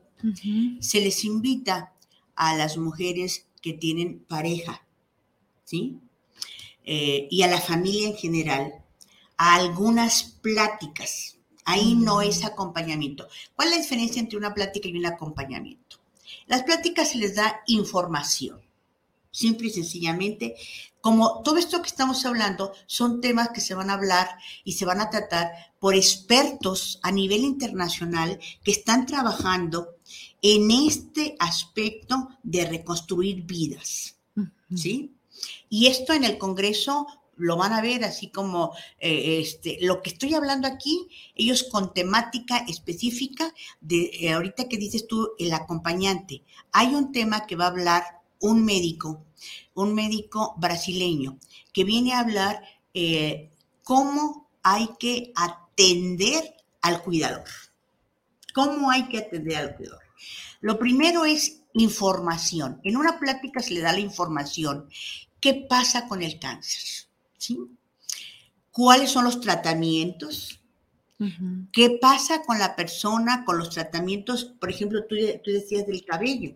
[0.79, 1.93] Se les invita
[2.37, 4.85] a las mujeres que tienen pareja,
[5.63, 5.99] ¿sí?
[6.83, 8.73] Eh, y a la familia en general,
[9.37, 11.37] a algunas pláticas.
[11.65, 13.27] Ahí no es acompañamiento.
[13.55, 15.97] ¿Cuál es la diferencia entre una plática y un acompañamiento?
[16.47, 18.61] Las pláticas se les da información,
[19.31, 20.55] simple y sencillamente.
[21.01, 24.29] Como todo esto que estamos hablando son temas que se van a hablar
[24.63, 29.96] y se van a tratar por expertos a nivel internacional que están trabajando
[30.41, 34.15] en este aspecto de reconstruir vidas.
[34.75, 35.13] ¿Sí?
[35.69, 40.09] Y esto en el Congreso lo van a ver así como eh, este, lo que
[40.09, 46.43] estoy hablando aquí, ellos con temática específica de eh, ahorita que dices tú el acompañante.
[46.71, 48.03] Hay un tema que va a hablar
[48.39, 49.23] un médico,
[49.73, 51.37] un médico brasileño,
[51.73, 53.51] que viene a hablar eh,
[53.83, 57.45] cómo hay que atender al cuidador.
[58.57, 60.01] ¿Cómo hay que atender al cuidador?
[60.61, 62.81] Lo primero es información.
[62.83, 64.89] En una plática se le da la información.
[65.39, 66.81] ¿Qué pasa con el cáncer?
[67.37, 67.59] ¿Sí?
[68.71, 70.59] ¿Cuáles son los tratamientos?
[71.71, 74.45] ¿Qué pasa con la persona, con los tratamientos?
[74.45, 75.13] Por ejemplo, tú,
[75.45, 76.55] decías del cabello.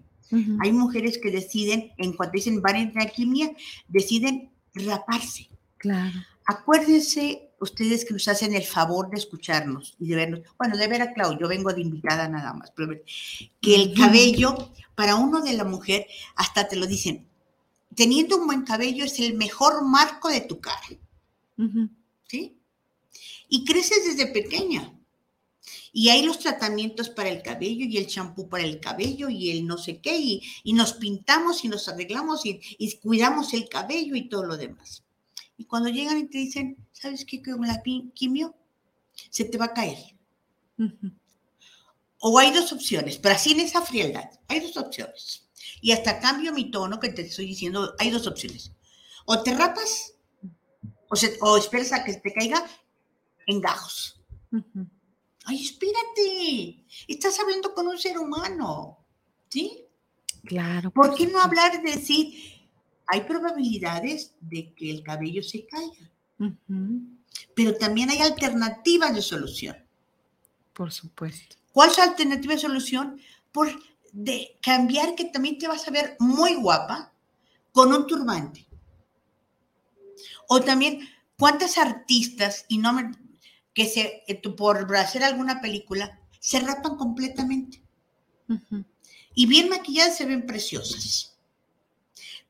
[0.59, 3.51] Hay mujeres que deciden, en cuanto dicen van a quimia,
[3.87, 5.49] deciden raparse.
[5.77, 6.17] Claro.
[6.47, 10.41] Acuérdense ustedes que nos hacen el favor de escucharnos y de vernos.
[10.57, 12.99] Bueno, de ver a Clau, yo vengo de invitada nada más, pero
[13.61, 17.27] que el cabello, para uno de la mujer, hasta te lo dicen,
[17.95, 20.81] teniendo un buen cabello es el mejor marco de tu cara.
[22.27, 22.57] ¿Sí?
[23.47, 24.93] Y creces desde pequeña.
[25.93, 29.67] Y hay los tratamientos para el cabello y el champú para el cabello y el
[29.67, 34.29] no sé qué, y, nos pintamos y nos arreglamos y, y cuidamos el cabello y
[34.29, 35.03] todo lo demás.
[35.61, 37.39] Y cuando llegan y te dicen, ¿sabes qué?
[37.39, 37.83] Con la
[38.15, 38.55] quimio
[39.29, 39.99] se te va a caer.
[42.17, 45.47] O hay dos opciones, pero así en esa frialdad, hay dos opciones.
[45.79, 48.71] Y hasta cambio mi tono que te estoy diciendo, hay dos opciones.
[49.25, 50.15] O te rapas
[51.07, 52.65] o, o esperas a que te caiga
[53.45, 54.19] en gajos.
[55.45, 58.97] Ay, espérate, estás hablando con un ser humano,
[59.47, 59.85] ¿sí?
[60.43, 60.89] Claro.
[60.89, 62.60] ¿Por qué no hablar de decir,
[63.11, 66.09] hay probabilidades de que el cabello se caiga.
[67.53, 69.75] Pero también hay alternativas de solución.
[70.73, 71.57] Por supuesto.
[71.73, 73.19] ¿Cuál es la alternativa de solución?
[73.51, 73.69] Por
[74.13, 77.13] de cambiar que también te vas a ver muy guapa
[77.71, 78.65] con un turbante.
[80.47, 83.11] O también, ¿cuántas artistas, y no me,
[83.73, 87.81] que se, eh, por hacer alguna película, se rapan completamente?
[89.33, 91.30] Y bien maquilladas se ven preciosas.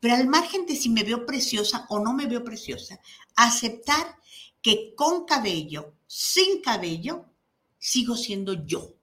[0.01, 2.99] Pero al margen de si me veo preciosa o no me veo preciosa,
[3.35, 4.17] aceptar
[4.61, 7.25] que con cabello, sin cabello,
[7.77, 8.95] sigo siendo yo.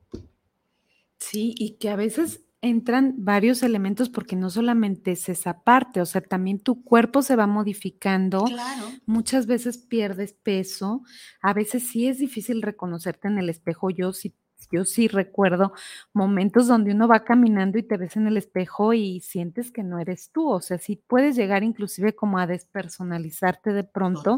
[1.18, 6.06] Sí, y que a veces entran varios elementos porque no solamente es esa parte, o
[6.06, 8.44] sea, también tu cuerpo se va modificando.
[8.44, 8.90] Claro.
[9.06, 11.02] Muchas veces pierdes peso,
[11.40, 13.90] a veces sí es difícil reconocerte en el espejo.
[13.90, 14.34] Yo sí
[14.70, 15.72] yo sí recuerdo
[16.12, 19.98] momentos donde uno va caminando y te ves en el espejo y sientes que no
[19.98, 24.37] eres tú, o sea, sí puedes llegar inclusive como a despersonalizarte de pronto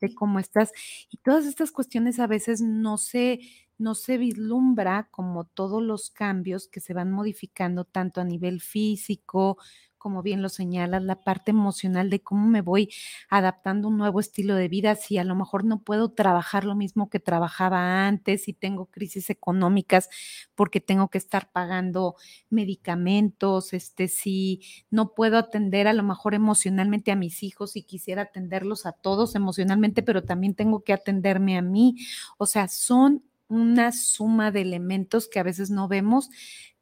[0.00, 0.72] de cómo estás.
[1.10, 3.40] Y todas estas cuestiones a veces no se
[3.78, 9.56] no se vislumbra como todos los cambios que se van modificando tanto a nivel físico,
[9.98, 12.90] como bien lo señalas, la parte emocional de cómo me voy
[13.28, 16.74] adaptando a un nuevo estilo de vida, si a lo mejor no puedo trabajar lo
[16.74, 20.08] mismo que trabajaba antes, si tengo crisis económicas
[20.54, 22.16] porque tengo que estar pagando
[22.50, 28.22] medicamentos, este, si no puedo atender a lo mejor emocionalmente a mis hijos y quisiera
[28.22, 31.96] atenderlos a todos emocionalmente, pero también tengo que atenderme a mí.
[32.38, 36.30] O sea, son una suma de elementos que a veces no vemos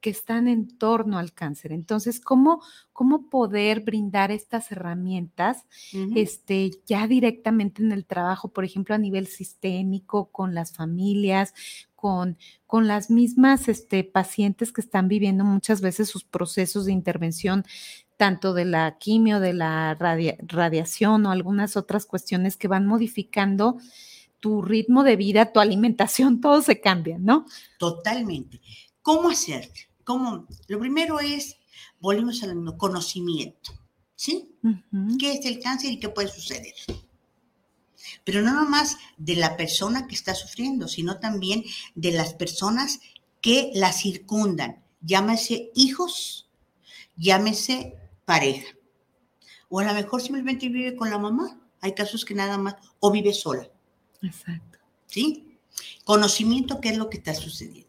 [0.01, 1.71] que están en torno al cáncer.
[1.71, 2.61] Entonces, ¿cómo,
[2.93, 5.65] cómo poder brindar estas herramientas
[6.15, 11.53] este, ya directamente en el trabajo, por ejemplo, a nivel sistémico, con las familias,
[11.95, 17.65] con, con las mismas este, pacientes que están viviendo muchas veces sus procesos de intervención
[18.17, 23.77] tanto de la quimio, de la radiación o algunas otras cuestiones que van modificando
[24.47, 27.45] tu ritmo de vida, tu alimentación, todo se cambia, ¿no?
[27.77, 28.61] Totalmente.
[29.01, 29.69] ¿Cómo hacer?
[30.05, 30.47] ¿Cómo?
[30.67, 31.57] Lo primero es,
[31.99, 33.73] volvemos al conocimiento,
[34.15, 34.55] ¿sí?
[35.19, 36.73] ¿Qué es el cáncer y qué puede suceder?
[38.23, 43.01] Pero no nomás de la persona que está sufriendo, sino también de las personas
[43.41, 44.81] que la circundan.
[45.01, 46.49] Llámese hijos,
[47.17, 48.75] llámese pareja.
[49.67, 51.59] O a lo mejor simplemente vive con la mamá.
[51.81, 53.69] Hay casos que nada más, o vive sola.
[54.21, 54.79] Exacto.
[55.05, 55.57] ¿Sí?
[56.03, 57.87] Conocimiento, ¿qué es lo que está sucediendo?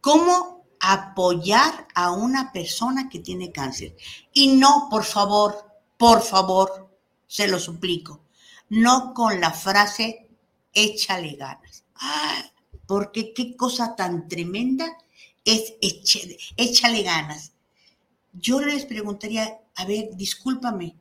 [0.00, 3.96] ¿Cómo apoyar a una persona que tiene cáncer?
[4.32, 6.88] Y no, por favor, por favor,
[7.26, 8.20] se lo suplico,
[8.68, 10.28] no con la frase
[10.72, 11.84] échale ganas.
[12.86, 14.96] porque qué cosa tan tremenda
[15.44, 17.52] es échale, échale ganas.
[18.32, 20.94] Yo les preguntaría, a ver, discúlpame,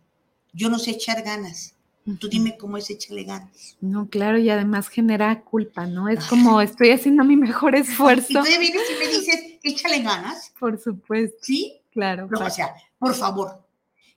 [0.53, 1.75] yo no sé echar ganas.
[2.15, 3.75] Tú dime cómo es échale ganas.
[3.81, 6.07] No, claro, y además genera culpa, ¿no?
[6.07, 8.27] Es como estoy haciendo mi mejor esfuerzo.
[8.29, 10.53] Y tú vienes y me dices, échale ganas.
[10.57, 11.37] Por supuesto.
[11.41, 11.81] ¿Sí?
[11.91, 12.29] Claro.
[12.31, 13.61] o sea, por favor,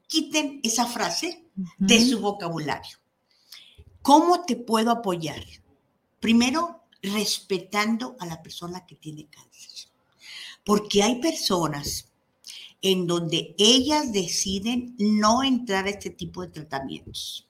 [0.07, 1.47] quiten esa frase
[1.79, 2.99] de su vocabulario.
[4.03, 5.43] ¿Cómo te puedo apoyar?
[6.21, 9.91] Primero, respetando a la persona que tiene cáncer.
[10.65, 12.09] Porque hay personas
[12.83, 17.50] en donde ellas deciden no entrar a este tipo de tratamientos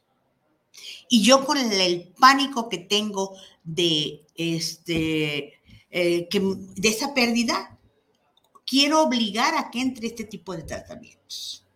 [1.08, 7.78] y yo con el, pánico que tengo de, este, eh, que, de esa pérdida,
[8.66, 11.66] quiero obligar a que entre este tipo de tratamientos.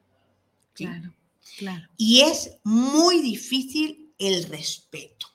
[0.73, 1.13] Claro,
[1.59, 1.89] claro.
[1.97, 5.27] Y es muy difícil el respeto.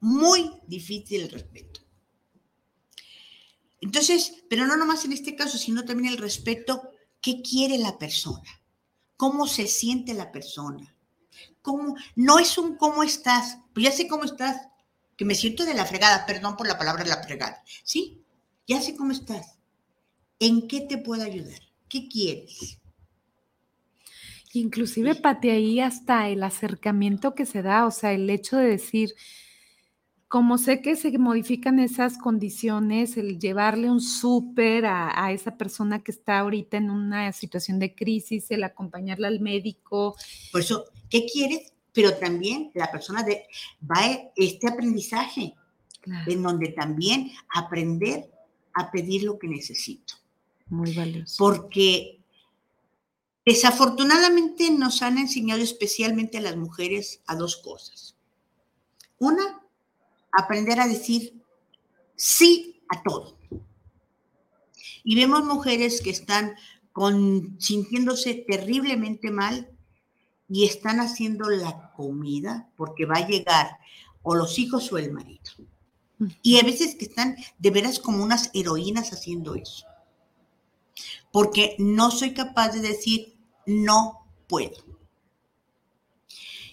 [0.00, 1.80] Muy difícil el respeto.
[3.80, 8.62] Entonces, pero no nomás en este caso, sino también el respeto, ¿qué quiere la persona?
[9.16, 10.95] ¿Cómo se siente la persona?
[12.14, 14.68] No es un cómo estás, pues ya sé cómo estás,
[15.16, 18.22] que me siento de la fregada, perdón por la palabra de la fregada, ¿sí?
[18.66, 19.58] Ya sé cómo estás.
[20.38, 21.60] ¿En qué te puedo ayudar?
[21.88, 22.78] ¿Qué quieres?
[24.52, 29.14] Inclusive, Pati, ahí hasta el acercamiento que se da, o sea, el hecho de decir,
[30.28, 36.02] como sé que se modifican esas condiciones, el llevarle un súper a, a, esa persona
[36.02, 40.16] que está ahorita en una situación de crisis, el acompañarla al médico.
[40.52, 41.72] Por eso, ¿qué quieres?
[41.92, 43.46] Pero también la persona de,
[43.82, 45.54] va a este aprendizaje,
[46.26, 48.30] en donde también aprender
[48.74, 50.14] a pedir lo que necesito.
[50.68, 51.34] Muy valioso.
[51.38, 52.20] Porque
[53.44, 58.14] desafortunadamente nos han enseñado especialmente a las mujeres a dos cosas.
[59.18, 59.62] Una,
[60.32, 61.42] aprender a decir
[62.14, 63.38] sí a todo.
[65.04, 66.56] Y vemos mujeres que están
[66.92, 69.70] con, sintiéndose terriblemente mal
[70.48, 73.78] y están haciendo la comida porque va a llegar
[74.22, 75.50] o los hijos o el marido.
[76.42, 79.86] Y a veces que están de veras como unas heroínas haciendo eso.
[81.30, 83.36] Porque no soy capaz de decir
[83.66, 84.84] no puedo.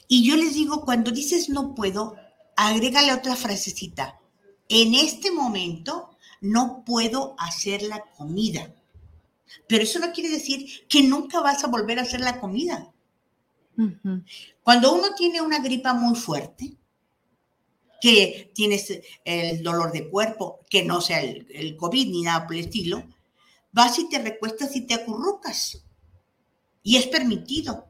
[0.08, 2.16] Y yo les digo, cuando dices no puedo,
[2.56, 4.20] agrégale otra frasecita.
[4.70, 8.74] En este momento no puedo hacer la comida.
[9.68, 12.93] Pero eso no quiere decir que nunca vas a volver a hacer la comida.
[14.62, 16.78] Cuando uno tiene una gripa muy fuerte,
[18.04, 22.66] que tienes el dolor de cuerpo, que no sea el, COVID ni nada por el
[22.66, 23.02] estilo,
[23.72, 25.86] vas y te recuestas y te acurrucas.
[26.84, 27.88] Y es permitido.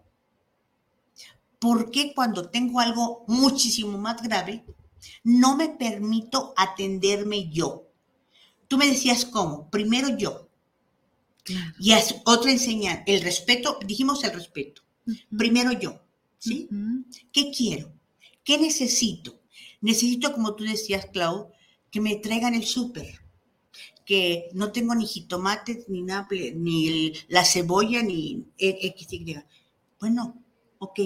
[1.57, 4.63] ¿Por qué cuando tengo algo muchísimo más grave,
[5.23, 7.87] no me permito atenderme yo?
[8.67, 9.67] Tú me decías cómo.
[9.71, 10.47] Primero yo.
[11.79, 13.03] Y es otra enseñanza.
[13.07, 14.82] El respeto, dijimos el respeto.
[15.37, 16.01] Primero yo,
[16.37, 16.69] ¿sí?
[17.31, 17.91] ¿Qué quiero?
[18.43, 19.39] ¿Qué necesito?
[19.81, 21.51] Necesito, como tú decías, Clau,
[21.91, 23.21] que me traigan el súper,
[24.05, 29.43] que no tengo ni jitomates, ni nada, ni la cebolla, ni XY.
[29.99, 30.43] Bueno,
[30.79, 30.99] ok.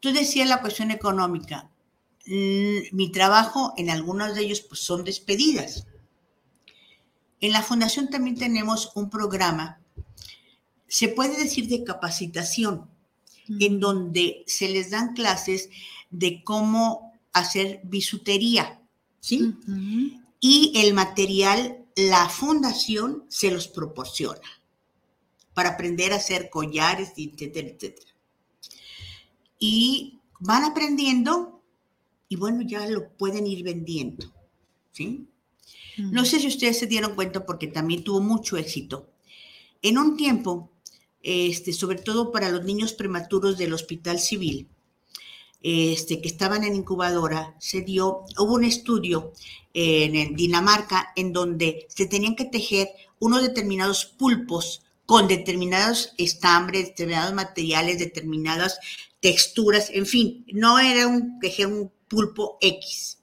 [0.00, 1.70] Tú decías la cuestión económica.
[2.26, 5.86] Mi trabajo, en algunos de ellos, pues son despedidas.
[7.40, 9.80] En la fundación también tenemos un programa
[10.90, 12.90] se puede decir de capacitación,
[13.60, 15.70] en donde se les dan clases
[16.10, 18.82] de cómo hacer bisutería,
[19.20, 19.54] ¿sí?
[20.40, 24.48] Y el material, la fundación se los proporciona
[25.54, 28.10] para aprender a hacer collares, etcétera, etcétera.
[29.60, 31.62] Y van aprendiendo
[32.28, 34.26] y bueno, ya lo pueden ir vendiendo,
[34.90, 35.28] ¿sí?
[35.98, 39.08] No sé si ustedes se dieron cuenta porque también tuvo mucho éxito.
[39.82, 40.70] En un tiempo,
[41.22, 44.68] este, sobre todo para los niños prematuros del Hospital Civil,
[45.62, 49.32] este, que estaban en incubadora, se dio, hubo un estudio
[49.74, 57.34] en, Dinamarca en donde se tenían que tejer unos determinados pulpos con determinados estambres, determinados
[57.34, 58.78] materiales, determinadas
[59.20, 63.18] texturas, en fin, no era un tejer un pulpo X.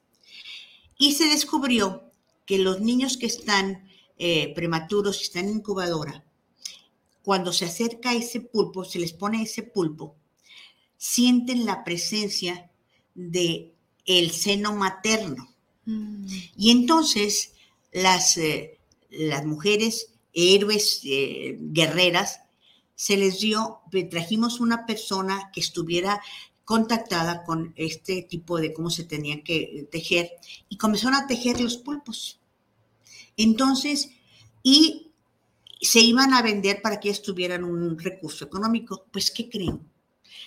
[0.98, 2.12] Y se descubrió
[2.46, 3.88] que los niños que están
[4.18, 6.24] eh, prematuros, están en incubadora,
[7.28, 10.16] cuando se acerca ese pulpo, se les pone ese pulpo,
[10.96, 12.72] sienten la presencia
[13.16, 13.74] de
[14.06, 15.54] el seno materno.
[15.84, 16.26] Mm.
[16.56, 17.52] Y entonces
[17.92, 22.40] las, eh, las mujeres héroes, eh, guerreras,
[22.96, 26.22] se les dio, trajimos una persona que estuviera
[26.64, 30.32] contactada con este tipo de cómo se tenía que tejer
[30.70, 32.40] y comenzaron a tejer los pulpos.
[33.36, 34.12] Entonces,
[34.64, 35.07] y
[35.82, 39.06] se iban a vender para que estuvieran un recurso económico.
[39.12, 39.80] Pues, ¿qué creen?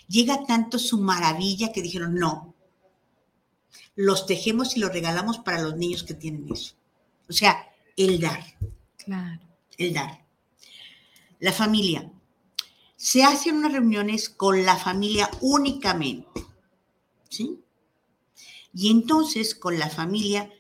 [0.09, 2.55] Llega tanto su maravilla que dijeron, no,
[3.95, 6.75] los tejemos y los regalamos para los niños que tienen eso.
[7.29, 8.43] O sea, el dar.
[8.97, 9.41] Claro.
[9.77, 10.25] El dar.
[11.39, 12.11] La familia.
[12.97, 16.29] Se hacen unas reuniones con la familia únicamente.
[17.29, 17.61] ¿Sí?
[18.75, 20.51] Y entonces con la familia,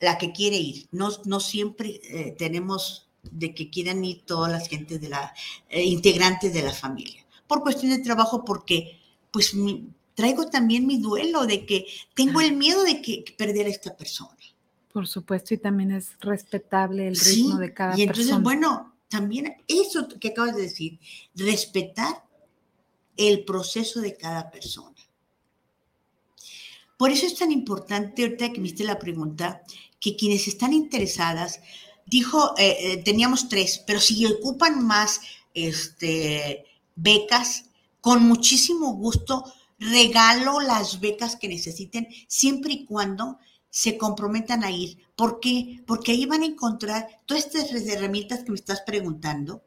[0.00, 0.88] la que quiere ir.
[0.90, 5.34] No, no siempre eh, tenemos de que quieran ir todas las gente de la,
[5.68, 7.24] eh, integrantes de la familia.
[7.46, 9.00] Por cuestión de trabajo, porque
[9.30, 9.54] pues
[10.14, 14.36] traigo también mi duelo de que tengo el miedo de que, perder a esta persona.
[14.92, 18.04] Por supuesto, y también es respetable el ritmo de cada persona.
[18.04, 20.98] Y entonces, bueno, también eso que acabas de decir,
[21.34, 22.24] respetar
[23.16, 24.96] el proceso de cada persona.
[26.96, 29.62] Por eso es tan importante, ahorita que me hiciste la pregunta,
[30.00, 31.60] que quienes están interesadas
[32.06, 35.20] dijo, eh, eh, teníamos tres, pero si ocupan más
[35.54, 37.64] este, becas,
[38.00, 43.38] con muchísimo gusto regalo las becas que necesiten, siempre y cuando
[43.68, 44.98] se comprometan a ir.
[45.16, 45.82] ¿Por qué?
[45.86, 49.62] Porque ahí van a encontrar todas estas herramientas que me estás preguntando,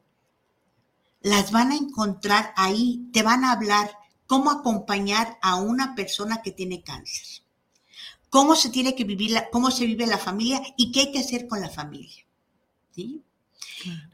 [1.20, 3.90] las van a encontrar ahí, te van a hablar
[4.26, 7.44] cómo acompañar a una persona que tiene cáncer,
[8.30, 11.46] cómo se tiene que vivir, cómo se vive la familia y qué hay que hacer
[11.46, 12.24] con la familia.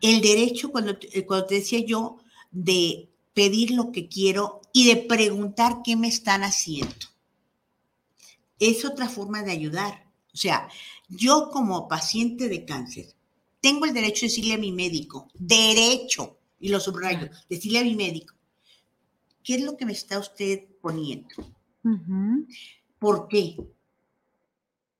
[0.00, 2.18] El derecho, cuando, eh, cuando te decía yo,
[2.50, 6.94] de pedir lo que quiero y de preguntar qué me están haciendo.
[8.58, 10.06] Es otra forma de ayudar.
[10.32, 10.68] O sea,
[11.08, 13.14] yo como paciente de cáncer,
[13.60, 17.94] tengo el derecho de decirle a mi médico, derecho, y lo subrayo, decirle a mi
[17.94, 18.34] médico,
[19.42, 21.28] ¿qué es lo que me está usted poniendo?
[22.98, 23.56] ¿Por qué?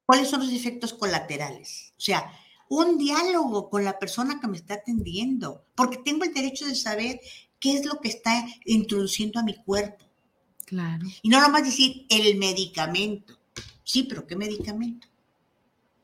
[0.04, 1.92] ¿Cuáles son los efectos colaterales?
[1.96, 2.32] O sea,
[2.68, 7.20] un diálogo con la persona que me está atendiendo, porque tengo el derecho de saber
[7.60, 10.04] qué es lo que está introduciendo a mi cuerpo.
[10.64, 11.06] Claro.
[11.22, 13.38] Y no nomás decir el medicamento.
[13.84, 15.06] Sí, pero ¿qué medicamento?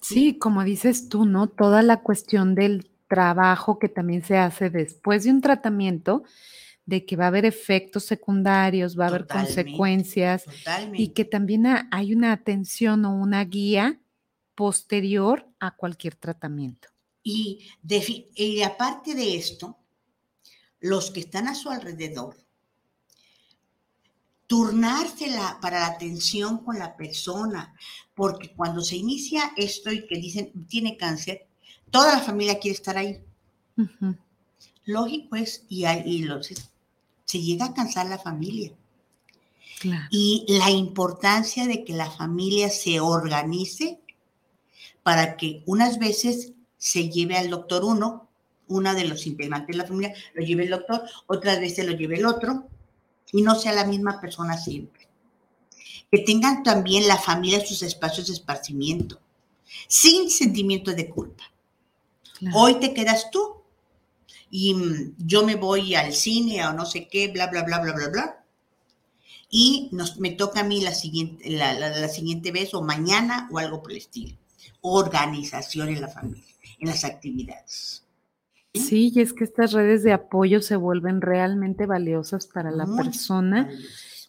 [0.00, 1.48] Sí, como dices tú, ¿no?
[1.48, 6.22] Toda la cuestión del trabajo que también se hace después de un tratamiento,
[6.86, 11.02] de que va a haber efectos secundarios, va a haber consecuencias Totalmente.
[11.02, 14.00] y que también ha- hay una atención o una guía
[14.62, 16.86] posterior a cualquier tratamiento.
[17.24, 17.66] Y,
[18.64, 19.76] aparte de esto,
[20.78, 22.36] los que están a su alrededor,
[24.46, 27.74] turnársela para la atención con la persona,
[28.14, 31.48] porque cuando se inicia esto y que dicen tiene cáncer,
[31.90, 33.20] toda la familia quiere estar ahí.
[34.84, 36.52] Lógico es, y, hay- y los,
[37.24, 38.72] se llega a cansar la familia.
[39.80, 40.06] Claro.
[40.12, 43.98] Y la importancia de que la familia se organice
[45.02, 48.28] para que unas veces se lleve al doctor uno,
[48.68, 52.16] una de los integrantes de la familia lo lleve el doctor, otras veces lo lleve
[52.16, 52.68] el otro,
[53.32, 55.08] y no sea la misma persona siempre.
[56.10, 59.20] Que tengan también la familia sus espacios de esparcimiento,
[59.88, 61.44] sin sentimiento de culpa.
[62.38, 62.56] claro.
[62.58, 63.62] Hoy te quedas tú
[64.50, 67.92] y mm, yo me voy al cine o no sé qué, bla, bla, bla, bla,
[67.94, 68.44] bla, bla.
[69.50, 73.48] Y nos, me toca a mí la siguiente, la, la- la siguiente vez o mañana
[73.52, 74.36] o algo por el estilo.
[74.80, 78.04] Organización en la familia, en las actividades.
[78.74, 83.04] Sí, y es que estas redes de apoyo se vuelven realmente valiosas para la Muy
[83.04, 83.68] persona.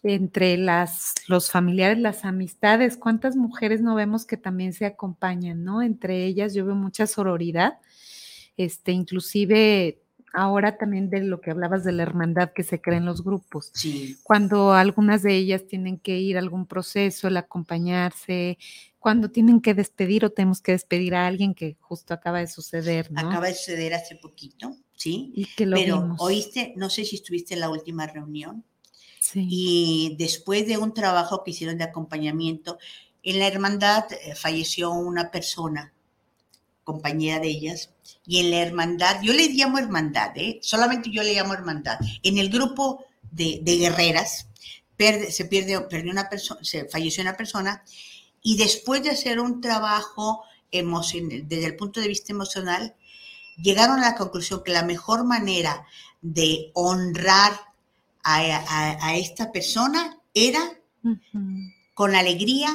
[0.02, 5.80] entre las, los familiares, las amistades, cuántas mujeres no vemos que también se acompañan, ¿no?
[5.80, 7.78] Entre ellas yo veo mucha sororidad,
[8.58, 10.02] este, inclusive
[10.34, 13.70] ahora también de lo que hablabas de la hermandad que se crea en los grupos.
[13.72, 18.58] Sí, Cuando algunas de ellas tienen que ir a algún proceso, el acompañarse,
[19.04, 23.12] cuando tienen que despedir o tenemos que despedir a alguien que justo acaba de suceder,
[23.12, 23.20] ¿no?
[23.20, 25.30] acaba de suceder hace poquito, ¿sí?
[25.36, 26.20] y que lo Pero vimos.
[26.22, 28.64] oíste, no sé si estuviste en la última reunión,
[29.20, 29.46] Sí.
[29.46, 32.78] y después de un trabajo que hicieron de acompañamiento,
[33.22, 35.92] en la hermandad eh, falleció una persona,
[36.82, 37.90] compañera de ellas,
[38.26, 40.58] y en la hermandad, yo le llamo hermandad, ¿eh?
[40.62, 44.48] solamente yo le llamo hermandad, en el grupo de, de guerreras,
[44.96, 47.84] perde- se pierde, perdió una persona, se falleció una persona,
[48.44, 52.94] y después de hacer un trabajo emocional, desde el punto de vista emocional,
[53.56, 55.86] llegaron a la conclusión que la mejor manera
[56.20, 57.52] de honrar
[58.22, 60.60] a, a- a esta persona era
[61.94, 62.70] con alegría,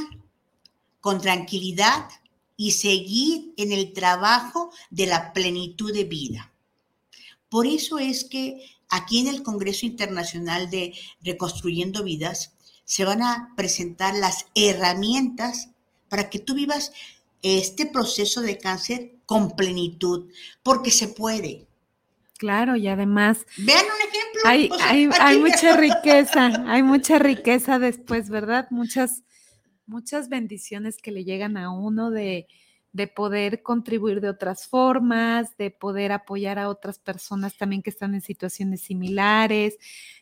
[1.01, 2.09] con tranquilidad
[2.57, 6.51] y seguir en el trabajo de la plenitud de vida.
[7.49, 12.53] Por eso es que aquí en el Congreso Internacional de Reconstruyendo Vidas
[12.89, 15.69] se van a presentar las herramientas
[16.09, 16.91] para que tú vivas
[17.43, 20.27] este proceso de cáncer con plenitud,
[20.63, 21.67] porque se puede.
[22.39, 24.41] Claro, y además Vean un ejemplo.
[24.43, 28.65] Hay, o sea, hay, hay mucha riqueza, hay mucha riqueza después, ¿verdad?
[28.71, 29.21] Muchas,
[29.85, 32.47] muchas bendiciones que le llegan a uno de,
[32.91, 38.15] de poder contribuir de otras formas, de poder apoyar a otras personas también que están
[38.15, 39.77] en situaciones similares,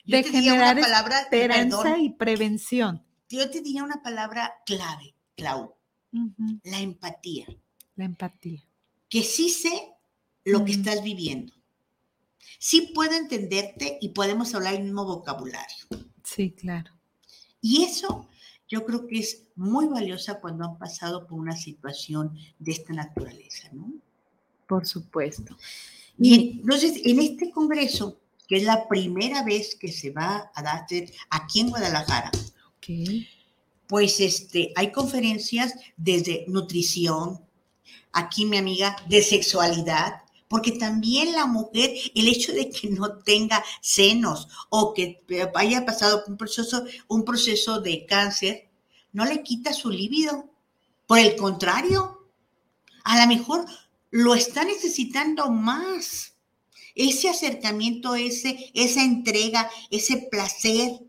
[0.06, 3.04] Yo de generar palabra, esperanza perdón, y prevención.
[3.30, 5.76] yo te diría una palabra clave, Clau,
[6.64, 7.48] la empatía.
[7.96, 8.64] La empatía.
[9.10, 9.94] Que sí sé
[10.44, 11.54] lo que estás viviendo.
[12.60, 15.86] Sí puedo entenderte y podemos hablar el mismo vocabulario.
[16.24, 16.92] Sí, claro.
[17.62, 18.28] Y eso
[18.68, 23.70] yo creo que es muy valiosa cuando han pasado por una situación de esta naturaleza,
[23.72, 23.94] ¿no?
[24.68, 25.56] Por supuesto.
[26.18, 30.86] Y entonces, en este congreso, que es la primera vez que se va a dar
[31.30, 32.32] aquí en Guadalajara,
[33.88, 37.42] pues este, hay conferencias desde nutrición,
[38.12, 43.64] aquí mi amiga, de sexualidad, porque también la mujer, el hecho de que no tenga
[43.82, 45.22] senos o que
[45.56, 48.70] haya pasado un proceso, un proceso de cáncer,
[49.12, 50.50] no le quita su líbido.
[51.06, 52.28] Por el contrario,
[53.04, 53.66] a lo mejor
[54.12, 56.34] lo está necesitando más.
[56.96, 61.00] Ese acercamiento, ese, esa entrega, ese placer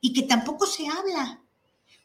[0.00, 1.42] y que tampoco se habla.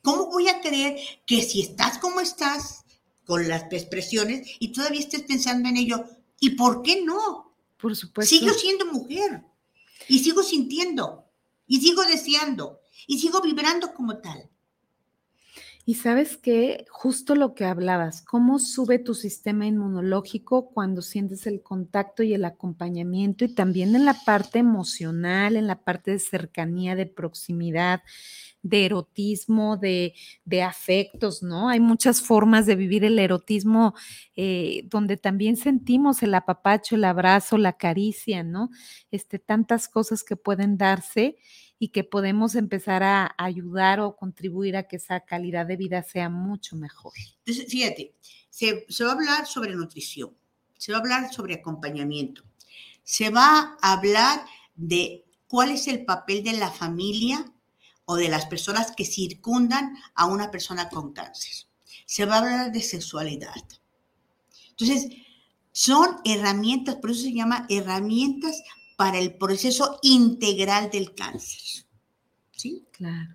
[0.02, 2.86] ¿Cómo voy a creer que si estás como estás,
[3.30, 6.04] con las expresiones, y todavía estés pensando en ello,
[6.40, 7.54] ¿y por qué no?
[7.80, 8.36] Por supuesto.
[8.36, 9.44] Sigo siendo mujer,
[10.08, 11.26] y sigo sintiendo,
[11.68, 14.50] y sigo deseando, y sigo vibrando como tal.
[15.86, 21.62] Y sabes que justo lo que hablabas, cómo sube tu sistema inmunológico cuando sientes el
[21.62, 26.96] contacto y el acompañamiento y también en la parte emocional, en la parte de cercanía,
[26.96, 28.02] de proximidad,
[28.62, 30.14] de erotismo, de,
[30.46, 31.70] de, afectos, ¿no?
[31.70, 33.94] Hay muchas formas de vivir el erotismo
[34.36, 38.70] eh, donde también sentimos el apapacho, el abrazo, la caricia, ¿no?
[39.12, 41.38] Este, tantas cosas que pueden darse
[41.80, 46.30] y que podemos empezar a ayudar o contribuir a que esa calidad de vida sea
[46.30, 47.14] mucho mejor.
[47.46, 48.14] Entonces, fíjate,
[48.50, 50.36] se, se va a hablar sobre nutrición,
[50.78, 52.44] se va a hablar sobre acompañamiento,
[53.04, 54.42] se va a hablar
[54.76, 57.46] de cuál es el papel de la familia
[58.10, 61.68] o de las personas que circundan a una persona con cáncer.
[62.08, 63.54] Se va a hablar de sexualidad.
[64.72, 65.12] Entonces,
[65.72, 68.64] son herramientas, por eso se llama herramientas
[68.98, 71.86] para el proceso integral del cáncer.
[72.56, 72.84] ¿Sí?
[72.94, 73.30] Claro.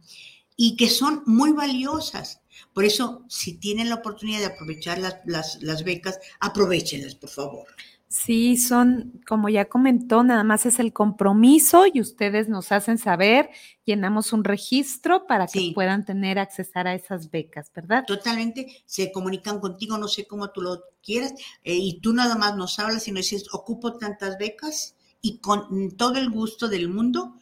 [0.57, 2.41] Y que son muy valiosas.
[2.73, 7.67] Por eso, si tienen la oportunidad de aprovechar las, las, becas, aprovechenlas, por favor.
[8.15, 13.51] Sí, son, como ya comentó, nada más es el compromiso y ustedes nos hacen saber,
[13.85, 18.05] llenamos un registro para que puedan tener acceso a esas becas, ¿verdad?
[18.07, 21.35] Totalmente, se comunican contigo, no sé cómo tú lo quieras,
[21.65, 25.97] eh, y tú nada más nos hablas y nos dices, ocupo tantas becas, y con
[25.97, 27.35] todo el gusto del mundo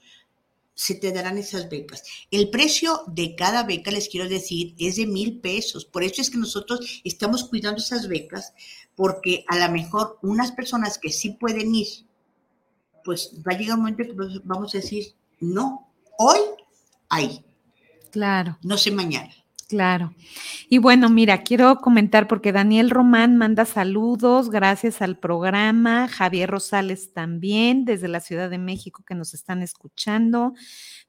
[0.75, 2.03] se te darán esas becas.
[2.31, 5.85] El precio de cada beca, les quiero decir, es de mil pesos.
[5.85, 8.55] Por eso es que nosotros estamos cuidando esas becas,
[8.95, 11.89] porque a lo mejor unas personas que sí pueden ir,
[13.05, 16.39] pues va a llegar un momento que vamos a decir, no, hoy
[17.09, 17.45] hay.
[18.11, 18.59] Claro.
[18.63, 19.35] No sé mañana.
[19.73, 20.13] Claro.
[20.69, 27.15] Y bueno, mira, quiero comentar porque Daniel Román manda saludos, gracias al programa, Javier Rosales
[27.15, 30.53] también, desde la Ciudad de México que nos están escuchando,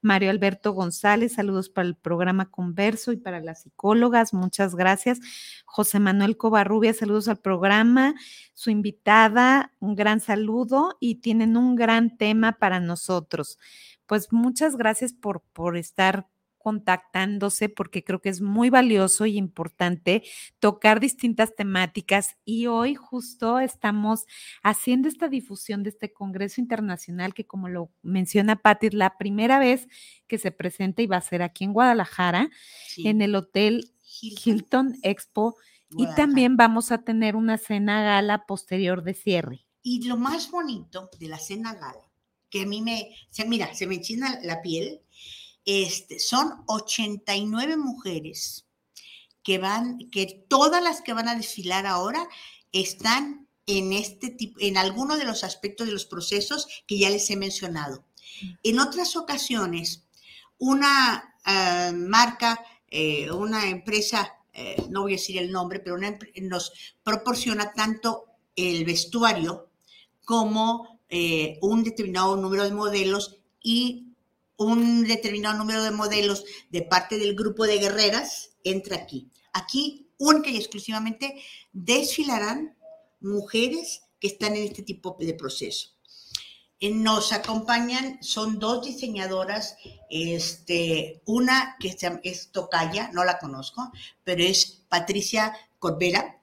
[0.00, 5.20] Mario Alberto González, saludos para el programa Converso y para las psicólogas, muchas gracias.
[5.66, 8.14] José Manuel Covarrubia, saludos al programa,
[8.54, 13.58] su invitada, un gran saludo y tienen un gran tema para nosotros.
[14.06, 16.28] Pues muchas gracias por, por estar
[16.64, 20.22] contactándose porque creo que es muy valioso y importante
[20.60, 24.24] tocar distintas temáticas y hoy justo estamos
[24.62, 29.58] haciendo esta difusión de este Congreso Internacional que como lo menciona Patti es la primera
[29.58, 29.88] vez
[30.26, 32.48] que se presenta y va a ser aquí en Guadalajara
[32.96, 33.92] en el Hotel
[34.22, 35.56] Hilton, Expo
[35.90, 39.66] y también vamos a tener una cena gala posterior de cierre.
[39.82, 42.10] Y lo más bonito de la cena gala,
[42.48, 45.02] que a mí me, se, mira, se me enchina la piel,
[45.64, 48.66] este, son 89 mujeres
[49.42, 52.26] que van, que todas las que van a desfilar ahora
[52.72, 57.30] están en este tipo, en alguno de los aspectos de los procesos que ya les
[57.30, 58.04] he mencionado.
[58.62, 60.04] En otras ocasiones,
[60.58, 65.96] una ah, marca, eh, una empresa, eh, no voy a decir el nombre, pero
[66.42, 68.24] nos proporciona tanto
[68.56, 69.70] el vestuario
[70.24, 74.13] como eh, un determinado número de modelos y
[74.56, 79.30] un determinado número de modelos de parte del grupo de guerreras entra aquí.
[79.52, 81.42] Aquí, única y exclusivamente,
[81.72, 82.76] desfilarán
[83.20, 85.90] mujeres que están en este tipo de proceso.
[86.80, 89.76] Eh, nos acompañan, son dos diseñadoras,
[90.10, 93.92] este, una que es Tocaya, no la conozco,
[94.24, 96.40] pero es Patricia Corbera,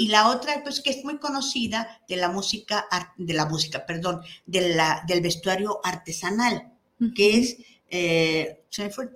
[0.00, 4.20] y la otra, pues que es muy conocida de la música, de la música, perdón,
[4.46, 6.73] de la, del vestuario artesanal
[7.14, 7.56] que es,
[7.90, 9.06] eh, se me fue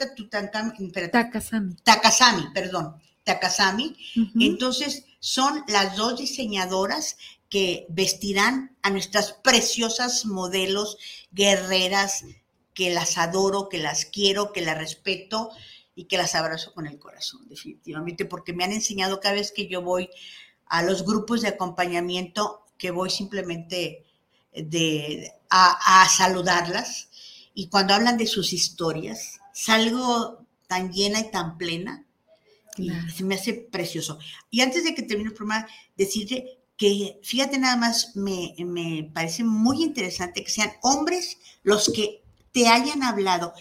[1.11, 1.75] Takasami.
[1.83, 3.97] Takasami, perdón, Takasami.
[4.39, 7.17] Entonces, son las dos diseñadoras
[7.49, 10.99] que vestirán a nuestras preciosas modelos
[11.33, 12.25] guerreras,
[12.75, 15.51] que las adoro, que las quiero, que las respeto
[15.95, 19.67] y que las abrazo con el corazón, definitivamente, porque me han enseñado cada vez que
[19.67, 20.09] yo voy
[20.67, 24.05] a los grupos de acompañamiento, que voy simplemente
[24.53, 27.08] de, a, a saludarlas,
[27.59, 32.07] y cuando hablan de sus historias, salgo tan llena y tan plena,
[32.77, 34.21] y se me hace precioso.
[34.49, 39.43] Y antes de que termine el programa, decirte que, fíjate nada más, me, me parece
[39.43, 43.53] muy interesante que sean hombres los que te hayan hablado.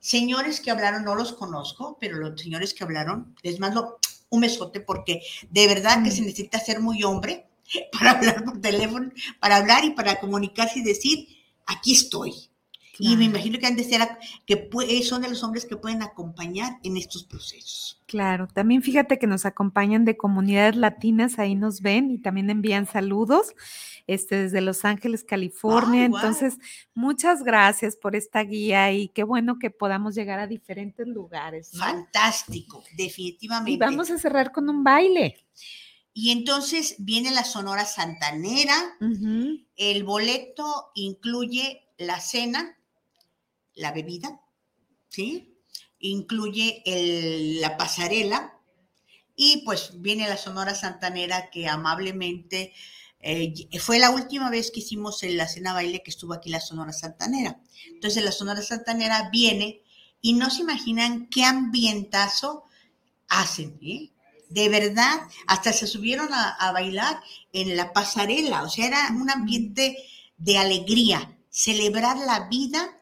[0.00, 4.80] Señores que hablaron, no los conozco, pero los señores que hablaron, les mando un besote
[4.80, 7.46] porque de verdad que se necesita ser muy hombre
[7.92, 11.28] para hablar por teléfono, para hablar y para comunicarse y decir,
[11.64, 12.50] aquí estoy.
[12.98, 14.00] Y me imagino que han de ser,
[14.46, 14.68] que
[15.02, 18.00] son de los hombres que pueden acompañar en estos procesos.
[18.06, 22.86] Claro, también fíjate que nos acompañan de comunidades latinas, ahí nos ven y también envían
[22.86, 23.54] saludos
[24.06, 26.04] este, desde Los Ángeles, California.
[26.04, 26.58] Entonces,
[26.94, 31.72] muchas gracias por esta guía y qué bueno que podamos llegar a diferentes lugares.
[31.76, 33.72] Fantástico, definitivamente.
[33.72, 35.44] Y vamos a cerrar con un baile.
[36.12, 38.96] Y entonces viene la Sonora Santanera.
[39.76, 42.78] El boleto incluye la cena,
[43.76, 44.40] la bebida,
[45.08, 45.56] ¿sí?
[45.98, 46.82] incluye
[47.60, 48.58] la pasarela
[49.34, 52.72] y pues viene la Sonora Santanera que amablemente
[53.20, 56.92] eh, fue la última vez que hicimos la cena baile que estuvo aquí la Sonora
[56.92, 57.60] Santanera.
[57.88, 59.82] Entonces la Sonora Santanera viene
[60.20, 62.64] y no se imaginan qué ambientazo
[63.28, 64.10] hacen, ¿eh?
[64.48, 67.20] De verdad, hasta se subieron a, bailar
[67.52, 69.96] en la pasarela, o sea, era un ambiente
[70.36, 72.95] de alegría, celebrar la vida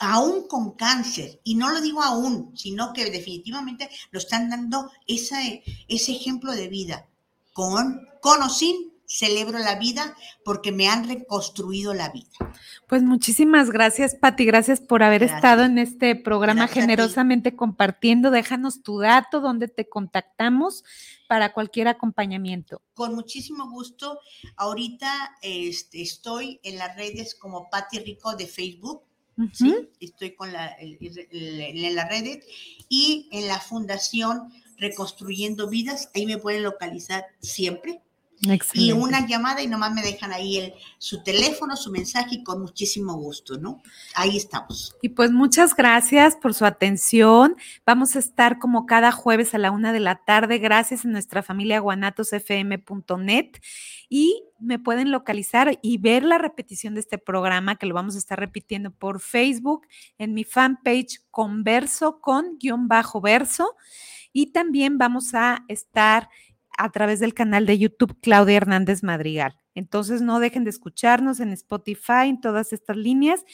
[0.00, 5.62] aún con cáncer, y no lo digo aún, sino que definitivamente lo están dando ese,
[5.88, 7.06] ese ejemplo de vida,
[7.52, 12.30] con, con o sin celebro la vida porque me han reconstruido la vida.
[12.88, 14.44] Pues muchísimas gracias, Pati.
[14.44, 18.30] Gracias por haber estado en este programa generosamente compartiendo.
[18.30, 20.84] Déjanos tu dato, donde te contactamos
[21.28, 22.82] para cualquier acompañamiento.
[22.94, 24.18] Con muchísimo gusto.
[24.56, 29.02] Ahorita este, estoy en las redes como Pati Rico de Facebook.
[29.52, 29.88] ¿Sí?
[30.00, 32.44] Estoy con la, en las redes
[32.88, 36.10] y en la Fundación Reconstruyendo Vidas.
[36.14, 38.02] Ahí me pueden localizar siempre
[38.74, 42.60] y una llamada y nomás me dejan ahí el, su teléfono, su mensaje y con
[42.60, 43.82] muchísimo gusto, ¿no?
[44.14, 44.94] Ahí estamos.
[45.02, 47.56] Y pues muchas gracias por su atención.
[47.86, 51.42] Vamos a estar como cada jueves a la una de la tarde, gracias a nuestra
[51.42, 53.50] familia guanatosfm.net
[54.08, 58.18] y me pueden localizar y ver la repetición de este programa que lo vamos a
[58.18, 59.86] estar repitiendo por Facebook
[60.18, 63.76] en mi fanpage Converso con guion bajo verso
[64.32, 66.28] y también vamos a estar
[66.76, 69.56] a través del canal de YouTube Claudia Hernández Madrigal.
[69.74, 73.44] Entonces no dejen de escucharnos en Spotify, en todas estas líneas.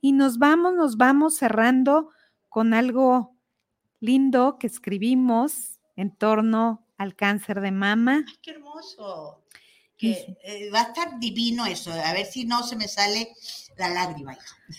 [0.00, 2.10] Y nos vamos, nos vamos cerrando
[2.48, 3.36] con algo
[4.00, 8.24] lindo que escribimos en torno al cáncer de mama.
[8.26, 9.40] Ay, qué hermoso.
[9.96, 11.92] Que, eh, va a estar divino eso.
[11.92, 13.28] A ver si no se me sale
[13.76, 14.36] la lágrima.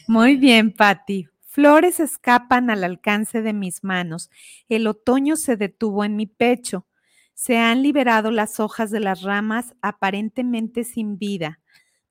[0.07, 1.27] Muy bien, Patti.
[1.55, 4.29] Flores escapan al alcance de mis manos.
[4.67, 6.85] El otoño se detuvo en mi pecho.
[7.33, 11.59] Se han liberado las hojas de las ramas aparentemente sin vida.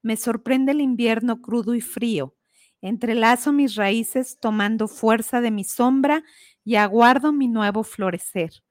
[0.00, 2.34] Me sorprende el invierno crudo y frío.
[2.80, 6.22] Entrelazo mis raíces tomando fuerza de mi sombra
[6.64, 8.62] y aguardo mi nuevo florecer.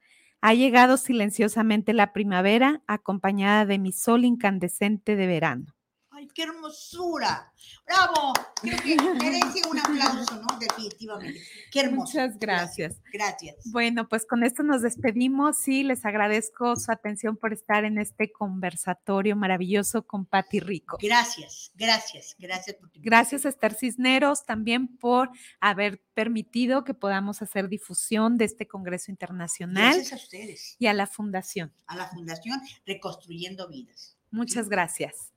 [0.46, 5.74] Ha llegado silenciosamente la primavera acompañada de mi sol incandescente de verano
[6.34, 7.52] qué hermosura!
[7.86, 8.34] ¡Bravo!
[8.62, 10.60] Creo que merece un aplauso, ¿no?
[10.60, 11.42] Definitivamente.
[11.72, 12.14] Qué hermoso.
[12.14, 13.02] Muchas gracias.
[13.12, 13.56] Gracias.
[13.66, 18.32] Bueno, pues con esto nos despedimos y les agradezco su atención por estar en este
[18.32, 20.98] conversatorio maravilloso con Patti Rico.
[21.02, 22.78] Gracias, gracias, gracias.
[22.78, 28.68] Por gracias a Esther Cisneros también por haber permitido que podamos hacer difusión de este
[28.68, 29.94] Congreso Internacional.
[29.94, 30.76] Gracias a ustedes.
[30.80, 31.74] Y a la Fundación.
[31.88, 34.18] A la Fundación Reconstruyendo Vidas.
[34.32, 35.32] Muchas gracias.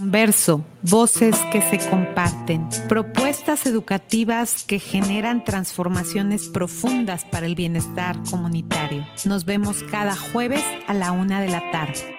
[0.00, 9.04] Verso, voces que se comparten, propuestas educativas que generan transformaciones profundas para el bienestar comunitario.
[9.24, 12.16] Nos vemos cada jueves a la una de la tarde.